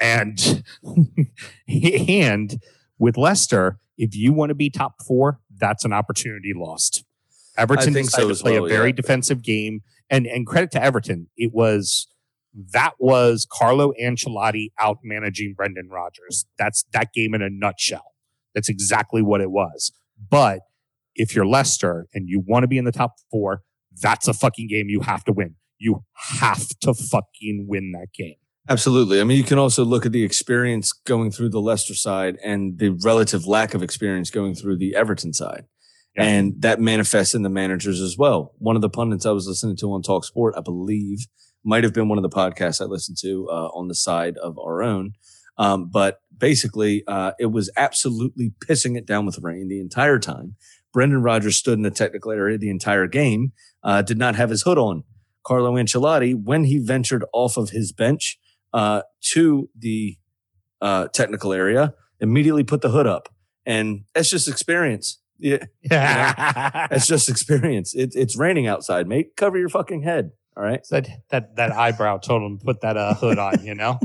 [0.00, 0.64] And
[1.68, 2.60] and
[2.98, 7.04] with Leicester, if you want to be top four, that's an opportunity lost.
[7.56, 8.96] Everton so decided as to play well, a very yeah.
[8.96, 9.82] defensive game.
[10.08, 12.08] And and credit to Everton, it was
[12.72, 16.46] that was Carlo Ancelotti out managing Brendan Rodgers.
[16.58, 18.12] That's that game in a nutshell.
[18.54, 19.92] That's exactly what it was.
[20.30, 20.60] But
[21.14, 23.62] if you're Leicester and you want to be in the top four,
[24.00, 25.56] that's a fucking game you have to win.
[25.78, 28.36] You have to fucking win that game.
[28.68, 29.20] Absolutely.
[29.20, 32.78] I mean, you can also look at the experience going through the Leicester side and
[32.78, 35.64] the relative lack of experience going through the Everton side.
[36.16, 36.24] Yeah.
[36.24, 38.52] And that manifests in the managers as well.
[38.58, 41.26] One of the pundits I was listening to on Talk Sport, I believe,
[41.64, 44.58] might have been one of the podcasts I listened to uh, on the side of
[44.58, 45.12] our own.
[45.58, 50.56] Um, but basically, uh, it was absolutely pissing it down with rain the entire time.
[50.92, 53.52] Brendan Rodgers stood in the technical area the entire game,
[53.82, 55.04] uh, did not have his hood on.
[55.44, 58.38] Carlo Ancelotti, when he ventured off of his bench
[58.72, 59.02] uh,
[59.32, 60.16] to the
[60.80, 63.28] uh, technical area, immediately put the hood up.
[63.66, 65.20] And that's just experience.
[65.38, 65.64] Yeah,
[66.90, 67.94] that's just experience.
[67.94, 69.36] It, it's raining outside, mate.
[69.36, 70.32] Cover your fucking head.
[70.60, 70.80] All right.
[70.90, 73.98] that that that eyebrow told him to put that uh, hood on, you know.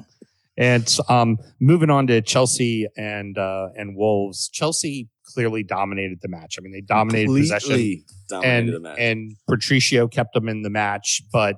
[0.57, 4.47] and um, moving on to Chelsea and uh, and Wolves.
[4.53, 6.55] Chelsea clearly dominated the match.
[6.57, 8.95] I mean, they dominated possession, dominated and the match.
[8.99, 11.21] and Patricio kept them in the match.
[11.33, 11.57] But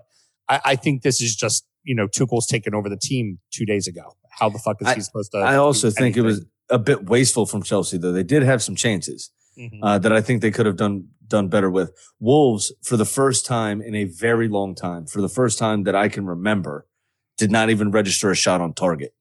[0.49, 3.87] I, I think this is just you know Tuchel's taken over the team two days
[3.87, 4.15] ago.
[4.31, 5.37] How the fuck is he supposed to?
[5.39, 8.11] I also do think it was a bit wasteful from Chelsea, though.
[8.11, 9.29] They did have some chances.
[9.59, 9.79] Mhm.
[9.81, 11.91] uh, that I think they could have done done better with.
[12.19, 15.95] Wolves, for the first time in a very long time, for the first time that
[15.95, 16.87] I can remember,
[17.37, 19.13] did not even register a shot on target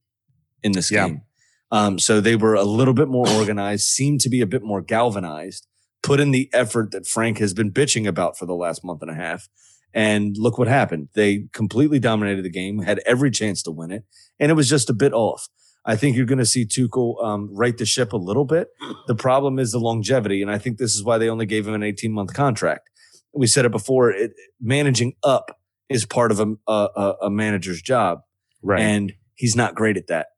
[0.63, 1.09] in this Yeah.
[1.09, 1.23] game.
[1.71, 4.81] Um, so they were a little bit more organized, seemed to be a bit more
[4.81, 5.67] galvanized,
[6.03, 9.11] put in the effort that Frank has been bitching about for the last month and
[9.11, 9.49] a half.
[9.93, 11.09] And look what happened.
[11.15, 14.05] They completely dominated the game, had every chance to win it,
[14.39, 15.49] and it was just a bit off.
[15.87, 18.69] I think you're going to see Tuchel um, right the ship a little bit.
[19.07, 21.75] The problem is the longevity, and I think this is why they only gave him
[21.75, 22.91] an 18 month contract.
[23.33, 24.11] We said it before.
[24.11, 28.23] It, managing up is part of a, a, a- manager's job,
[28.63, 28.81] right.
[28.81, 30.29] and he's not great at that.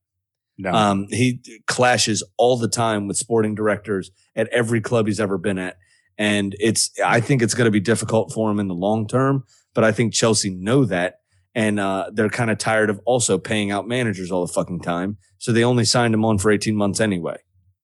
[0.58, 0.70] no.
[0.70, 5.58] Um, he clashes all the time with sporting directors at every club he's ever been
[5.58, 5.78] at,
[6.18, 6.90] and it's.
[7.02, 9.44] I think it's going to be difficult for him in the long term.
[9.74, 11.17] But I think Chelsea know that,
[11.54, 15.16] and uh, they're kind of tired of also paying out managers all the fucking time.
[15.38, 17.38] So they only signed him on for 18 months anyway.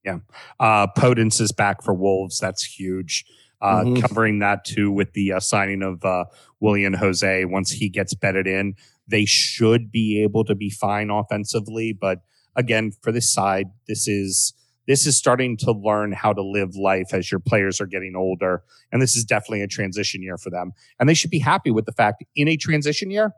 [0.05, 0.19] Yeah.
[0.61, 2.39] Uh, Podence is back for Wolves.
[2.39, 3.25] That's huge.
[3.63, 4.01] Uh, Mhm.
[4.03, 6.27] Covering that too with the uh, signing of uh,
[6.61, 7.45] Willian Jose.
[7.47, 8.75] Once he gets bedded in,
[9.09, 11.93] they should be able to be fine offensively.
[11.93, 12.19] But
[12.57, 14.53] again, for this side, this is
[14.87, 18.63] this is starting to learn how to live life as your players are getting older,
[18.93, 20.73] and this is definitely a transition year for them.
[21.01, 23.33] And they should be happy with the fact in a transition year,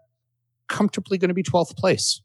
[0.68, 2.20] comfortably going to be twelfth place,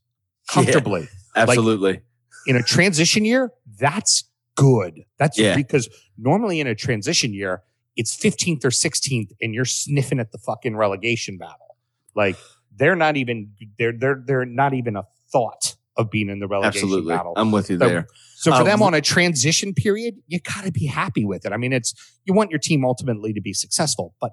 [0.49, 0.53] Yeah.
[0.55, 2.01] comfortably Absolutely.
[2.47, 4.23] in a transition year, that's
[4.55, 5.01] good.
[5.17, 5.55] That's Yeah.
[5.55, 7.63] because normally in a transition year,
[7.95, 11.77] it's 15th or 16th and you're sniffing at the fucking relegation battle.
[12.15, 12.37] Like
[12.75, 16.85] they're not even they're they're they're not even a thought of being in the relegation
[16.87, 17.13] Absolutely.
[17.15, 17.33] battle.
[17.35, 18.07] I'm with you So- there.
[18.35, 21.51] So for them um, on a transition period, you got to be happy with it.
[21.51, 21.93] I mean, it's
[22.25, 24.31] you want your team ultimately to be successful, but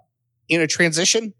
[0.49, 1.35] in a transition,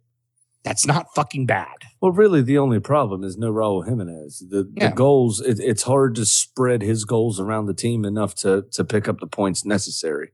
[0.65, 1.75] that's not fucking bad.
[2.01, 4.45] Well, really, the only problem is no Raul Jimenez.
[4.51, 4.89] The, Yeah.
[4.91, 8.85] the goals, it, it's hard to spread his goals around the team enough to to
[8.85, 10.33] pick up the points necessary.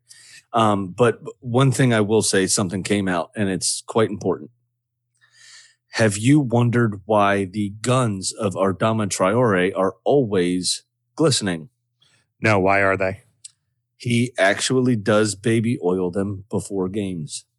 [0.52, 4.50] Um, but one thing I will say, something came out, and it's quite important.
[5.92, 10.84] Have you wondered why the guns of Adama Traore are always
[11.16, 11.68] glistening?
[12.40, 13.22] No, why are they?
[13.96, 17.44] He actually does baby oil them before games.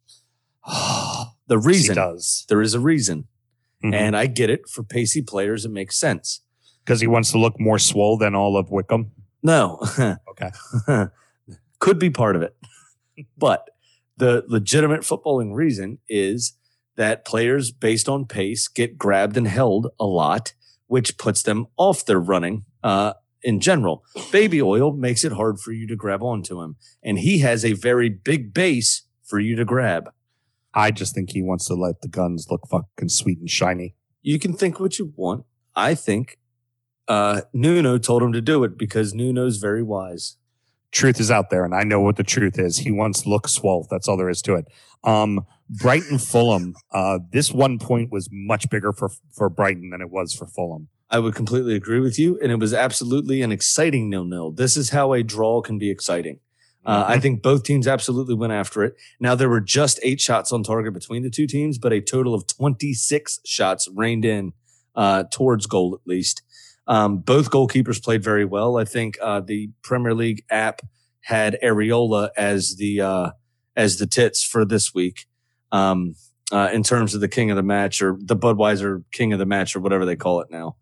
[1.48, 3.26] The he reason does there is a reason,
[3.84, 3.94] Mhm.
[3.94, 5.64] and I get it for pacey players.
[5.64, 6.40] It makes sense.
[6.84, 9.10] because he wants to look more swole than all of Wickham.
[9.42, 9.80] No,
[10.30, 10.50] Okay.
[11.80, 12.56] could be part of it,
[13.38, 13.70] but
[14.18, 16.54] The legitimate footballing reason is
[16.96, 20.54] that players based on pace get grabbed and held a lot,
[20.86, 24.04] which puts them off their running uh, in general.
[24.32, 27.74] Baby oil makes it hard for you to grab onto him, and he has a
[27.74, 30.08] very big base for you to grab.
[30.76, 33.94] I just think he wants to let the guns look fucking sweet and shiny.
[34.20, 35.46] You can think what you want.
[35.74, 36.38] I think
[37.08, 40.36] uh, Nuno told him to do it because Nuno's very wise.
[40.92, 42.78] Truth is out there, and I know what the truth is.
[42.78, 43.86] He wants to look swole.
[43.90, 44.66] That's all there is to it.
[45.02, 46.74] Um, Brighton Fulham.
[46.92, 50.88] Uh, this one point was much bigger for for Brighton than it was for Fulham.
[51.08, 54.52] I would completely agree with you, and it was absolutely an exciting nil-nil.
[54.52, 56.40] This is how a draw can be exciting.
[56.86, 58.94] Uh, I think both teams absolutely went after it.
[59.18, 62.32] Now there were just eight shots on target between the two teams, but a total
[62.32, 64.52] of 26 shots rained in
[64.94, 66.42] uh, towards goal at least.
[66.86, 68.78] Um, both goalkeepers played very well.
[68.78, 70.80] I think uh, the Premier League app
[71.22, 73.30] had Areola as the uh,
[73.74, 75.26] as the tits for this week
[75.72, 76.14] um,
[76.52, 79.46] uh, in terms of the king of the match or the Budweiser king of the
[79.46, 80.76] match or whatever they call it now.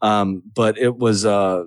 [0.00, 1.64] Um, but it was uh,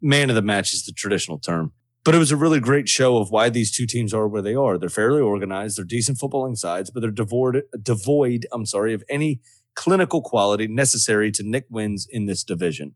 [0.00, 1.72] man of the match is the traditional term.
[2.04, 4.56] But it was a really great show of why these two teams are where they
[4.56, 4.76] are.
[4.76, 5.78] They're fairly organized.
[5.78, 9.40] They're decent footballing sides, but they're devoid, devoid, I'm sorry, of any
[9.74, 12.94] clinical quality necessary to nick wins in this division.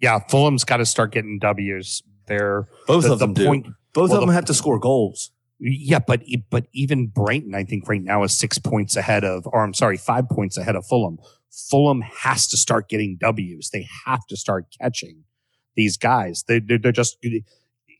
[0.00, 2.04] Yeah, Fulham's got to start getting W's.
[2.26, 3.62] They're Both the, of them the do.
[3.92, 5.32] Both well, of them the- have to score goals.
[5.60, 9.64] Yeah, but but even Brighton, I think right now is six points ahead of, or
[9.64, 11.18] I'm sorry, five points ahead of Fulham.
[11.50, 13.70] Fulham has to start getting W's.
[13.70, 15.24] They have to start catching
[15.74, 16.44] these guys.
[16.46, 17.18] They they're, they're just.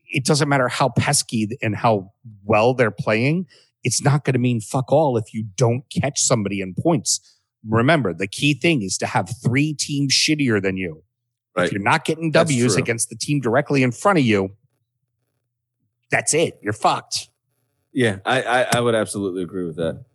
[0.09, 2.11] It doesn't matter how pesky and how
[2.43, 3.47] well they're playing.
[3.83, 7.37] It's not going to mean fuck all if you don't catch somebody in points.
[7.67, 11.03] Remember, the key thing is to have three teams shittier than you.
[11.55, 11.67] Right.
[11.67, 14.55] If you're not getting W's against the team directly in front of you,
[16.09, 16.59] that's it.
[16.61, 17.29] You're fucked.
[17.91, 20.05] Yeah, I, I, I would absolutely agree with that.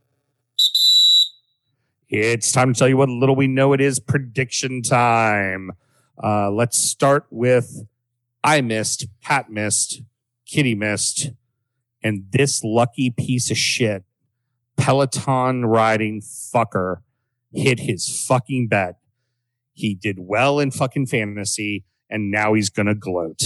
[2.09, 5.72] It's time to tell you what little we know it is prediction time.
[6.22, 7.84] Uh, let's start with
[8.45, 10.03] I missed, Pat missed,
[10.47, 11.30] Kitty missed,
[12.03, 14.05] and this lucky piece of shit,
[14.76, 16.99] Peloton riding fucker,
[17.53, 18.97] hit his fucking bet.
[19.72, 23.40] He did well in fucking fantasy, and now he's gonna gloat.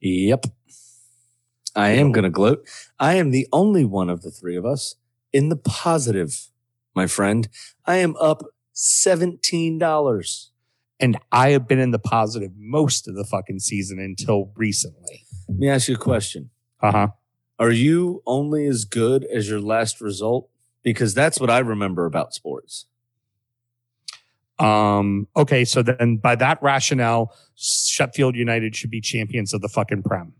[0.00, 0.46] Yep.
[1.76, 2.66] I am to gloat.
[2.98, 4.96] I am the only one of the three of us
[5.32, 6.48] in the positive,
[6.94, 7.48] my friend.
[7.84, 8.42] I am up
[8.74, 10.48] $17.
[11.00, 15.24] And I have been in the positive most of the fucking season until recently.
[15.48, 16.50] Let me ask you a question.
[16.80, 17.08] Uh huh.
[17.58, 20.48] Are you only as good as your last result?
[20.82, 22.86] Because that's what I remember about sports.
[24.58, 30.02] Um, okay, so then by that rationale, Sheffield United should be champions of the fucking
[30.02, 30.32] Prem.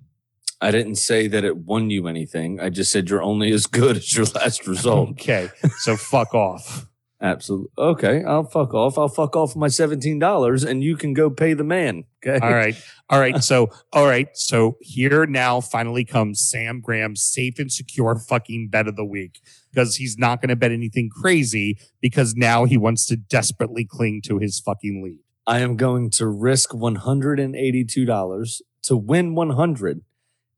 [0.60, 2.58] I didn't say that it won you anything.
[2.58, 5.10] I just said you're only as good as your last result.
[5.10, 5.48] Okay,
[5.78, 6.87] so fuck off.
[7.20, 7.68] Absolutely.
[7.76, 8.96] Okay, I'll fuck off.
[8.96, 12.04] I'll fuck off my $17 and you can go pay the man.
[12.24, 12.38] Okay.
[12.44, 13.42] All right, all right.
[13.42, 14.28] So, all right.
[14.34, 19.40] So here now finally comes Sam Graham's safe and secure fucking bet of the week
[19.72, 24.22] because he's not going to bet anything crazy because now he wants to desperately cling
[24.26, 25.18] to his fucking lead.
[25.46, 30.02] I am going to risk $182 to win 100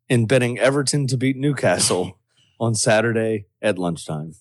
[0.08, 2.18] in betting Everton to beat Newcastle
[2.60, 4.34] on Saturday at lunchtime.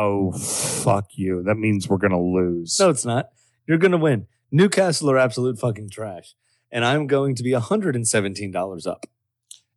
[0.00, 1.42] Oh fuck you!
[1.42, 2.78] That means we're gonna lose.
[2.78, 3.30] No, it's not.
[3.68, 4.26] You're going to win.
[4.50, 6.34] Newcastle are absolute fucking trash.
[6.72, 9.06] And I'm going to be $117 up.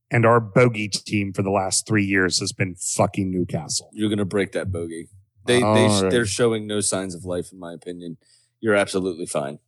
[0.10, 3.90] And our bogey team for the last three years has been fucking Newcastle.
[3.94, 5.10] You're going to break that bogey.
[5.46, 6.12] They, they, All right.
[6.12, 8.18] they're showing no signs of life, in my opinion.
[8.62, 9.60] You're absolutely fine.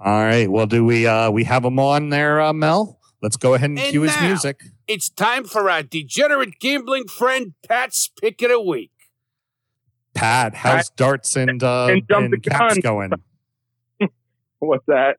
[0.00, 0.50] All right.
[0.50, 2.98] Well, do we uh we have him on there, uh, Mel?
[3.22, 4.60] Let's go ahead and, And cue his music.
[4.88, 8.90] It's time for our degenerate gambling friend Pat's pick of the week.
[10.14, 13.12] Pat, how's darts and uh And jump the caps going?
[14.58, 15.16] What's that?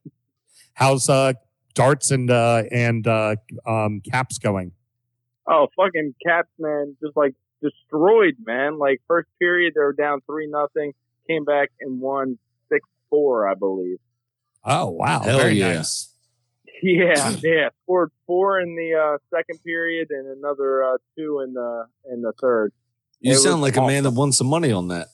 [0.74, 1.34] How's uh
[1.74, 3.36] darts and uh and uh
[3.66, 4.72] um caps going?
[5.48, 8.80] Oh, fucking Caps, man, just like destroyed, man.
[8.80, 10.94] Like first period, they were down three nothing,
[11.28, 12.38] came back and won
[12.70, 13.98] six four, I believe.
[14.64, 15.76] Oh wow, Hell very yeah.
[15.76, 16.12] nice.
[16.84, 17.70] Yeah, yeah.
[17.84, 22.34] Scored four in the uh, second period and another uh, two in the in the
[22.42, 22.74] third.
[23.26, 25.08] You It sound was like a man that won some money on that.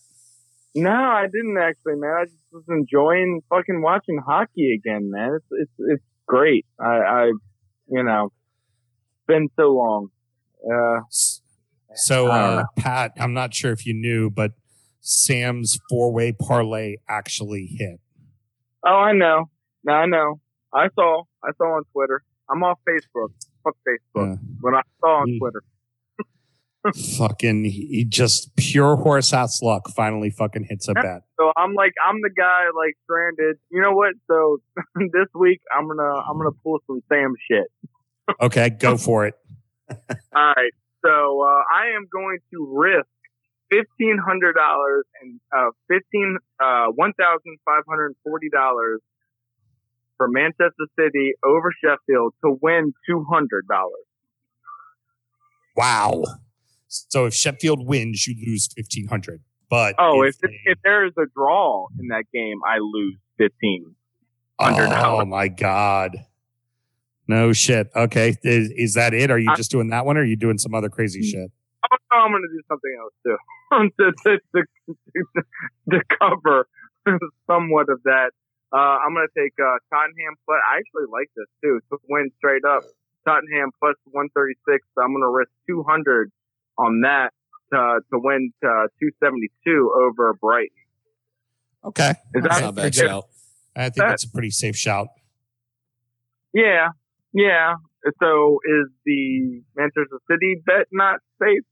[0.76, 2.12] No, I didn't actually, man.
[2.22, 5.36] I just was enjoying fucking watching hockey again, man.
[5.36, 6.66] It's it's it's great.
[6.80, 7.26] I, I
[7.88, 10.10] you know, it's been so long.
[10.66, 11.02] Uh,
[11.94, 12.64] So uh.
[12.78, 14.52] Pat, I'm not sure if you knew, but
[15.02, 18.00] Sam's four way parlay actually hit.
[18.86, 19.50] oh, I know.
[19.84, 20.40] No, I know.
[20.74, 21.24] I saw.
[21.44, 22.24] I saw on Twitter.
[22.50, 23.30] I'm off Facebook.
[23.64, 24.36] Fuck Facebook.
[24.36, 24.36] Yeah.
[24.62, 25.40] But I saw on Mm.
[25.40, 25.64] Twitter.
[27.18, 31.24] Fucking, he just pure horse ass luck finally fucking hits a bet.
[31.40, 33.58] So I'm like, I'm the guy like stranded.
[33.72, 34.14] You know what?
[34.28, 34.58] So
[34.96, 37.68] this week I'm gonna I'm gonna pull some Sam shit.
[38.40, 39.36] Okay, go for it.
[39.90, 40.72] All right.
[41.04, 43.08] So uh, I am going to risk
[43.70, 49.02] fifteen hundred dollars and uh, fifteen uh, one thousand five hundred and forty dollars
[50.18, 54.06] for Manchester City over Sheffield to win two hundred dollars.
[55.76, 56.24] Wow.
[56.92, 59.42] So if Sheffield wins, you lose fifteen hundred.
[59.70, 63.96] But Oh, if, they- if there is a draw in that game, I lose fifteen.
[64.60, 64.92] $100.
[65.04, 66.18] Oh my god.
[67.28, 67.90] No shit.
[67.96, 69.32] Okay, is, is that it?
[69.32, 71.50] Are you I- just doing that one, or are you doing some other crazy shit?
[71.92, 73.38] Oh, no, I'm going to do something else too
[74.04, 75.24] to, to, to,
[75.92, 76.68] to cover
[77.48, 78.32] somewhat of that.
[78.74, 80.60] Uh, I'm going to take uh, Tottenham plus.
[80.70, 82.84] I actually like this too to win straight up.
[83.26, 84.86] Tottenham plus 136.
[84.96, 86.32] So I'm going to risk 200
[86.78, 87.30] on that
[87.72, 90.70] to to win uh, 272 over Brighton.
[91.84, 93.26] Okay, Is That's that not a bad shout.
[93.76, 95.08] I think That- that's a pretty safe shout.
[96.54, 96.90] Yeah,
[97.34, 97.76] yeah.
[98.20, 101.64] So is the Manchester City bet not safe?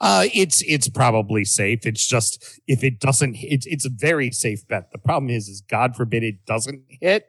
[0.00, 1.86] Uh, it's it's probably safe.
[1.86, 4.92] It's just if it doesn't, it's it's a very safe bet.
[4.92, 7.26] The problem is, is God forbid it doesn't hit,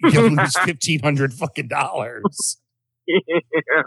[0.00, 2.58] you'll lose fifteen hundred fucking dollars.
[3.06, 3.82] yeah.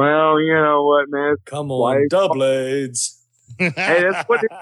[0.00, 1.36] Well, you know what, man.
[1.44, 3.18] Come Why- on, doublades.
[3.58, 4.56] Hey, that's what it- You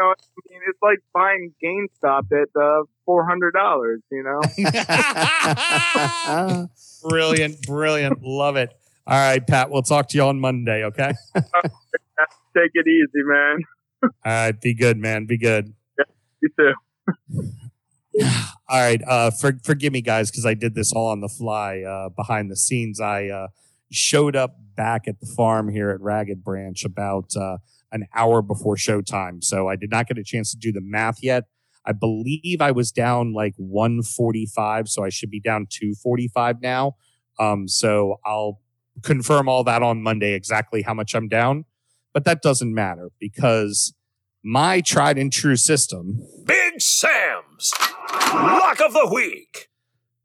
[0.00, 0.14] know, I
[0.50, 4.00] mean, it's like buying GameStop at uh, four hundred dollars.
[4.10, 4.40] You know.
[7.08, 8.70] brilliant, brilliant, love it.
[9.06, 9.70] All right, Pat.
[9.70, 10.82] We'll talk to you on Monday.
[10.82, 11.12] Okay.
[12.56, 13.58] Take it easy, man.
[14.02, 14.60] All right.
[14.60, 15.26] Be good, man.
[15.26, 15.72] Be good.
[16.42, 16.72] You too.
[18.68, 19.00] All right.
[19.06, 22.50] Uh, for, forgive me, guys, because I did this all on the fly uh, behind
[22.50, 23.00] the scenes.
[23.00, 23.48] I uh,
[23.90, 27.58] showed up back at the farm here at Ragged Branch about uh,
[27.92, 29.44] an hour before showtime.
[29.44, 31.44] So I did not get a chance to do the math yet.
[31.84, 34.88] I believe I was down like 145.
[34.88, 36.96] So I should be down 245 now.
[37.38, 38.62] Um, so I'll
[39.02, 41.66] confirm all that on Monday exactly how much I'm down.
[42.14, 43.92] But that doesn't matter because
[44.42, 47.70] my tried and true system Big Sam's
[48.32, 49.69] Lock of the Week.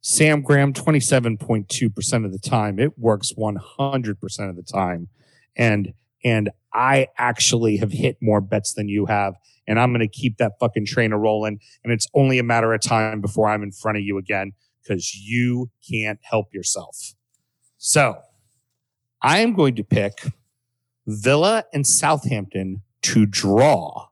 [0.07, 2.77] Sam Graham 27.2% of the time.
[2.77, 5.09] It works 100% of the time.
[5.57, 5.93] And
[6.23, 9.33] and I actually have hit more bets than you have
[9.67, 12.81] and I'm going to keep that fucking trainer rolling and it's only a matter of
[12.81, 14.53] time before I'm in front of you again
[14.87, 17.15] cuz you can't help yourself.
[17.77, 18.19] So,
[19.23, 20.27] I am going to pick
[21.07, 24.09] Villa and Southampton to draw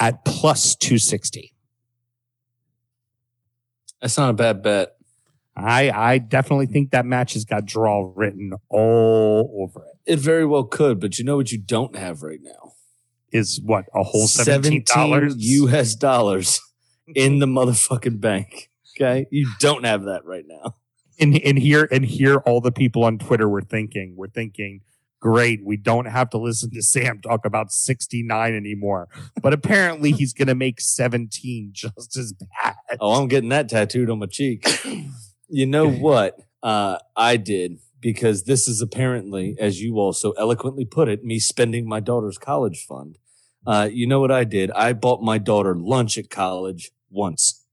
[0.00, 1.52] at plus 260.
[4.00, 4.97] That's not a bad bet.
[5.58, 10.12] I I definitely think that match has got draw written all over it.
[10.12, 12.72] It very well could, but you know what you don't have right now?
[13.32, 16.60] Is what a whole seventeen dollars US dollars
[17.14, 18.70] in the motherfucking bank.
[18.96, 19.26] Okay.
[19.30, 20.74] You don't have that right now.
[21.20, 24.80] and and here and here all the people on Twitter were thinking we're thinking
[25.20, 29.08] great we don't have to listen to Sam talk about 69 anymore
[29.42, 32.76] but apparently he's going to make 17 just as bad.
[33.00, 34.64] Oh, I'm getting that tattooed on my cheek.
[35.48, 36.38] you know what?
[36.62, 41.38] Uh, I did because this is apparently, as you all so eloquently put it, me
[41.38, 43.18] spending my daughter's college fund.
[43.66, 44.70] Uh, you know what I did?
[44.72, 47.64] I bought my daughter lunch at college once.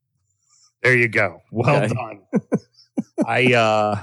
[0.83, 1.41] There you go.
[1.51, 1.93] Well Okay.
[1.93, 2.21] done.
[3.25, 3.95] I uh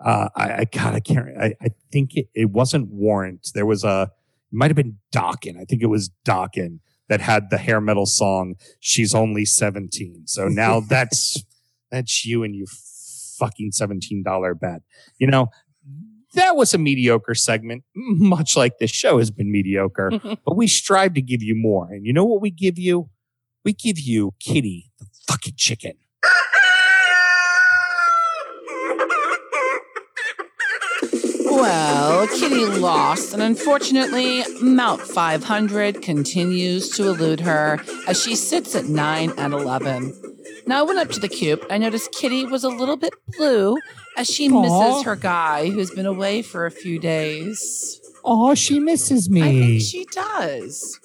[0.00, 3.50] uh I, I God I can't I, I think it, it wasn't Warrant.
[3.54, 4.10] There was a
[4.52, 5.60] it might have been Dokken.
[5.60, 10.26] I think it was Dokken that had the hair metal song She's Only 17.
[10.26, 11.42] So now that's
[11.90, 12.66] that's you and you
[13.40, 14.82] fucking $17 bet.
[15.18, 15.48] You know,
[16.34, 20.10] that was a mediocre segment, much like this show has been mediocre,
[20.44, 21.92] but we strive to give you more.
[21.92, 23.08] And you know what we give you?
[23.64, 25.94] We give you Kitty the fucking chicken.
[31.50, 38.86] Well, Kitty lost, and unfortunately, Mount 500 continues to elude her as she sits at
[38.86, 40.29] 9 and 11.
[40.70, 41.66] Now, I went up to the coop.
[41.68, 43.76] I noticed Kitty was a little bit blue
[44.16, 44.62] as she Aw.
[44.62, 48.00] misses her guy who's been away for a few days.
[48.24, 49.42] Oh, she misses me.
[49.42, 51.00] I think she does.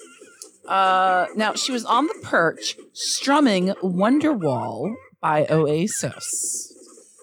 [0.68, 6.72] Uh, now, she was on the perch strumming Wonderwall by Oasis.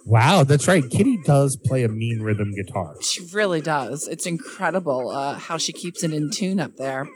[0.05, 0.83] wow, that's right.
[0.89, 2.97] Kitty does play a mean rhythm guitar.
[3.01, 4.05] She really does.
[4.09, 7.07] It's incredible uh, how she keeps it in tune up there.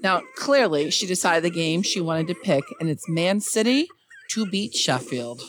[0.00, 3.88] Now, clearly, she decided the game she wanted to pick, and it's Man City
[4.30, 5.42] to beat Sheffield.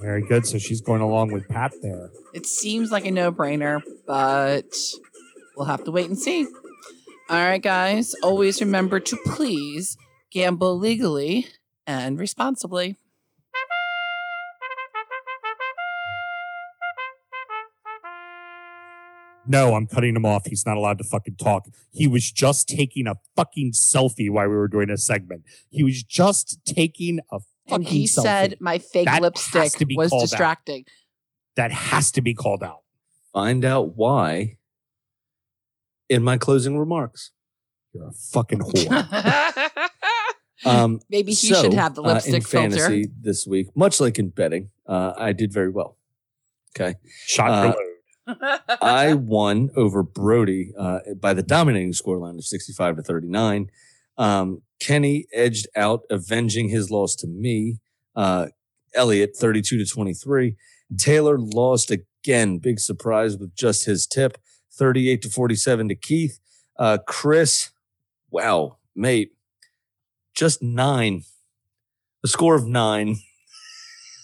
[0.00, 0.46] Very good.
[0.46, 2.10] So she's going along with Pat there.
[2.34, 4.74] It seems like a no brainer, but
[5.56, 6.46] we'll have to wait and see.
[7.28, 8.14] All right, guys.
[8.22, 9.96] Always remember to please
[10.30, 11.48] gamble legally
[11.86, 12.96] and responsibly.
[19.48, 20.46] No, I'm cutting him off.
[20.46, 21.68] He's not allowed to fucking talk.
[21.92, 25.44] He was just taking a fucking selfie while we were doing a segment.
[25.70, 27.38] He was just taking a
[27.68, 28.22] And he selfie.
[28.22, 30.28] said my fake That lipstick was called out.
[30.28, 30.84] distracting.
[31.56, 32.80] that has to be called out.
[33.32, 34.58] Find out why
[36.08, 37.32] in my closing remarks.
[37.92, 39.70] You're a fucking whore.
[40.64, 42.76] Um, Maybe he so, should have the uh, in lipstick filter.
[42.76, 45.98] fantasy this week, much like in betting, uh, I did very well.
[46.74, 46.94] Okay.
[47.26, 47.74] Shot
[48.26, 48.58] Uh.
[48.80, 53.70] I won over Brody uh, by the dominating scoreline of 65 to 39.
[54.16, 57.78] Um, Kenny edged out, avenging his loss to me.
[58.14, 58.48] Uh,
[58.94, 60.56] Elliot, 32 to 23.
[60.96, 62.58] Taylor lost again.
[62.58, 64.38] Big surprise with just his tip,
[64.72, 66.38] 38 to 47 to Keith.
[66.78, 67.70] Uh, Chris,
[68.30, 69.32] wow, mate,
[70.34, 71.22] just nine.
[72.24, 73.16] A score of nine.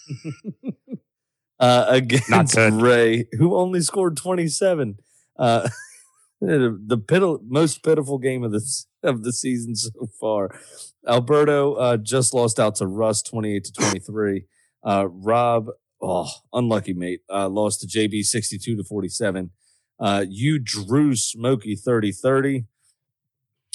[1.59, 2.57] uh, against.
[2.57, 4.97] Ray, who only scored 27.
[5.37, 5.69] Uh,
[6.47, 10.49] the the pitiful, most pitiful game of this of the season so far.
[11.07, 14.45] Alberto uh, just lost out to Russ 28 to 23.
[14.85, 15.67] Uh, Rob,
[16.01, 19.51] oh, unlucky mate, uh, lost to JB 62 to 47.
[19.99, 22.65] Uh, you drew Smokey 30 30,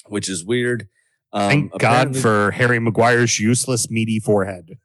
[0.06, 0.88] which is weird.
[1.32, 4.78] Um, Thank God for Harry Maguire's useless meaty forehead.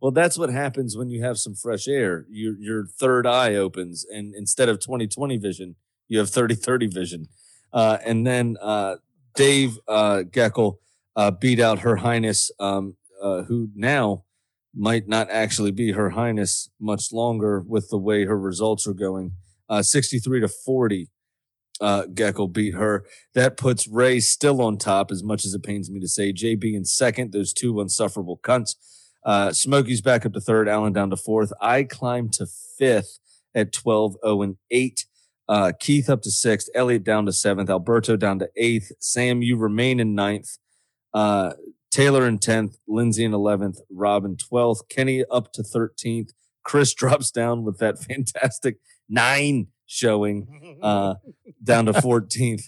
[0.00, 2.26] Well, that's what happens when you have some fresh air.
[2.30, 5.76] Your your third eye opens, and instead of 20/20 vision,
[6.08, 7.28] you have 30/30 vision.
[7.72, 8.96] Uh, and then uh,
[9.34, 10.78] Dave uh, Geckel
[11.16, 14.24] uh, beat out Her Highness, um, uh, who now
[14.74, 19.32] might not actually be Her Highness much longer with the way her results are going.
[19.68, 21.08] Uh, 63 to 40.
[21.80, 23.04] Uh, Geckel beat her.
[23.34, 26.32] That puts Ray still on top, as much as it pains me to say.
[26.32, 27.32] JB in second.
[27.32, 28.74] Those two unsufferable cunts.
[29.24, 31.52] Uh, Smokey's back up to third, Allen down to fourth.
[31.60, 33.18] I climbed to fifth
[33.54, 35.06] at 12 0 and 8.
[35.48, 38.92] Uh, Keith up to sixth, Elliot down to seventh, Alberto down to eighth.
[39.00, 40.58] Sam, you remain in ninth.
[41.14, 41.52] Uh,
[41.90, 46.30] Taylor in 10th, Lindsay in 11th, Rob in 12th, Kenny up to 13th.
[46.62, 48.76] Chris drops down with that fantastic
[49.08, 51.14] nine showing uh,
[51.62, 52.64] down to 14th.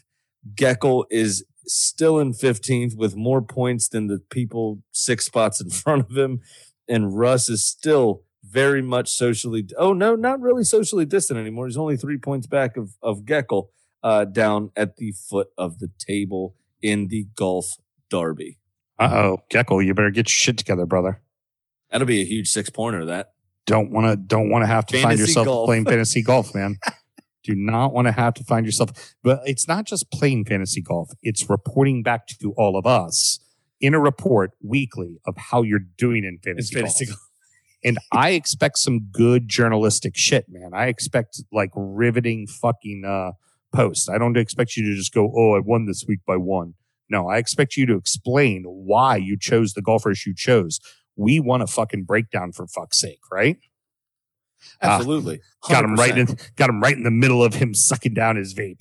[0.55, 6.11] Geckel is still in 15th with more points than the people six spots in front
[6.11, 6.41] of him.
[6.89, 11.67] And Russ is still very much socially, oh, no, not really socially distant anymore.
[11.67, 13.69] He's only three points back of, of Geckel
[14.03, 17.77] uh, down at the foot of the table in the golf
[18.09, 18.59] derby.
[18.99, 21.23] Uh oh, Geckel, you better get your shit together, brother.
[21.91, 23.33] That'll be a huge six pointer, that.
[23.67, 25.67] Don't want to don't want to have to find yourself golf.
[25.67, 26.77] playing fantasy golf, man.
[27.45, 29.15] Do not want to have to find yourself.
[29.23, 33.41] But it's not just playing fantasy golf; it's reporting back to all of us
[33.81, 37.30] in a report weekly of how you're doing in fantasy, fantasy golf.
[37.83, 40.73] And I expect some good journalistic shit, man.
[40.75, 43.33] I expect like riveting fucking uh,
[43.75, 44.09] posts.
[44.09, 46.75] I don't expect you to just go, "Oh, I won this week by one."
[47.09, 50.79] No, I expect you to explain why you chose the golfers you chose.
[51.17, 53.57] We want a fucking breakdown for fuck's sake, right?
[54.83, 55.41] Ah, Absolutely.
[55.69, 58.55] Got him right in, got him right in the middle of him sucking down his
[58.55, 58.81] vape.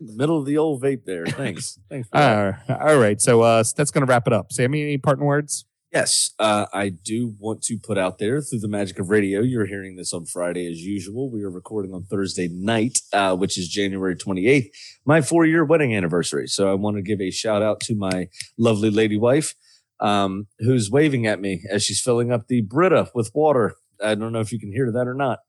[0.00, 1.26] middle of the old vape there.
[1.26, 1.78] Thanks.
[1.88, 2.08] Thanks.
[2.08, 2.64] For that.
[2.68, 4.50] Uh, all right, so uh, that's gonna wrap it up.
[4.52, 5.64] Sammy, any parting words?
[5.92, 9.40] Yes, uh, I do want to put out there through the magic of radio.
[9.40, 11.28] You're hearing this on Friday as usual.
[11.28, 14.68] We are recording on Thursday night, uh, which is January 28th,
[15.04, 16.46] my four year wedding anniversary.
[16.46, 19.56] So I want to give a shout out to my lovely lady wife
[19.98, 23.74] um, who's waving at me as she's filling up the Brita with water.
[24.00, 25.40] I don't know if you can hear that or not,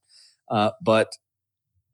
[0.49, 1.17] uh, but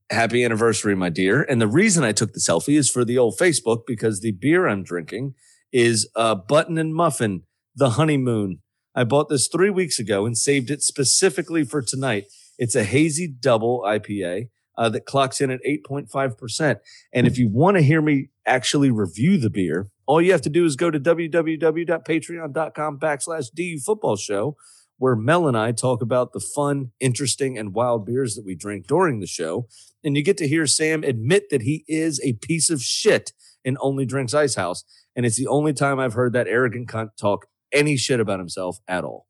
[0.09, 1.43] happy anniversary, my dear.
[1.43, 4.67] And the reason I took the selfie is for the old Facebook because the beer
[4.67, 5.35] I'm drinking
[5.73, 7.43] is uh, Button and Muffin
[7.77, 8.59] the honeymoon.
[8.95, 12.25] I bought this three weeks ago and saved it specifically for tonight.
[12.57, 16.79] It's a hazy double IPA uh, that clocks in at 8.5%.
[17.13, 20.49] And if you want to hear me actually review the beer, all you have to
[20.49, 24.57] do is go to www.patreon.com backslash DU football show,
[24.97, 28.87] where Mel and I talk about the fun, interesting, and wild beers that we drink
[28.87, 29.67] during the show.
[30.03, 33.33] And you get to hear Sam admit that he is a piece of shit
[33.63, 34.83] and only drinks Icehouse.
[35.15, 38.79] And it's the only time I've heard that arrogant cunt talk any shit about himself
[38.87, 39.25] at all.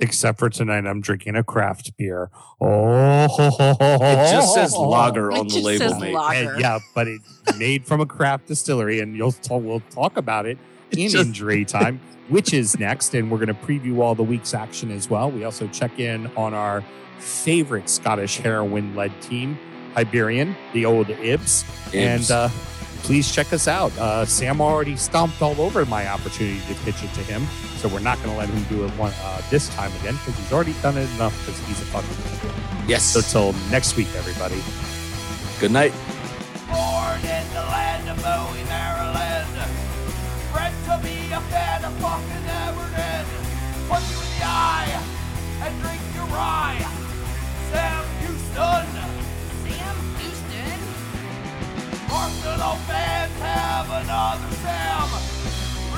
[0.00, 2.30] Except for tonight, I'm drinking a craft beer.
[2.60, 3.24] Oh,
[4.00, 6.14] It just says lager It on the just label, says mate.
[6.14, 6.52] lager.
[6.52, 10.46] And yeah, but it's made from a craft distillery, and you'll talk, we'll talk about
[10.46, 10.56] it
[10.92, 14.54] in just- injury time, which is next, and we're going to preview all the week's
[14.54, 15.32] action as well.
[15.32, 16.84] We also check in on our
[17.18, 19.58] favorite Scottish heroin-led team.
[19.94, 22.48] Hibernian, the old Hibs, and uh,
[23.02, 23.96] please check us out.
[23.98, 27.46] Uh, Sam already stomped all over my opportunity to pitch it to him,
[27.78, 30.36] so we're not going to let him do it one uh, this time again because
[30.36, 32.88] he's already done it enough because he's a fucking.
[32.88, 33.02] yes.
[33.04, 34.60] So till next week, everybody.
[35.60, 35.92] Good night.
[36.68, 39.48] Born in the land of Bowie, Maryland.
[40.52, 43.26] Bred to be a fan of fucking Everton.
[43.88, 45.02] Punch you in the eye
[45.62, 46.78] and drink your rye.
[47.72, 49.17] Sam Houston.
[52.10, 55.08] Arsenal fans have another Sam.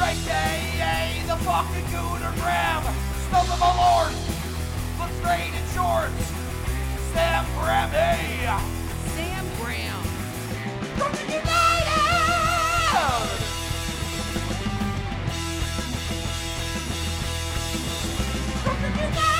[0.00, 2.82] AKA the fucking Gooner Graham.
[3.28, 4.12] Stump of my lord.
[4.98, 6.24] Look straight in shorts.
[7.12, 8.48] Sam Grammy.
[9.14, 10.02] Sam Graham.
[10.96, 11.46] Drunkard United!
[18.64, 19.39] Drunkard United!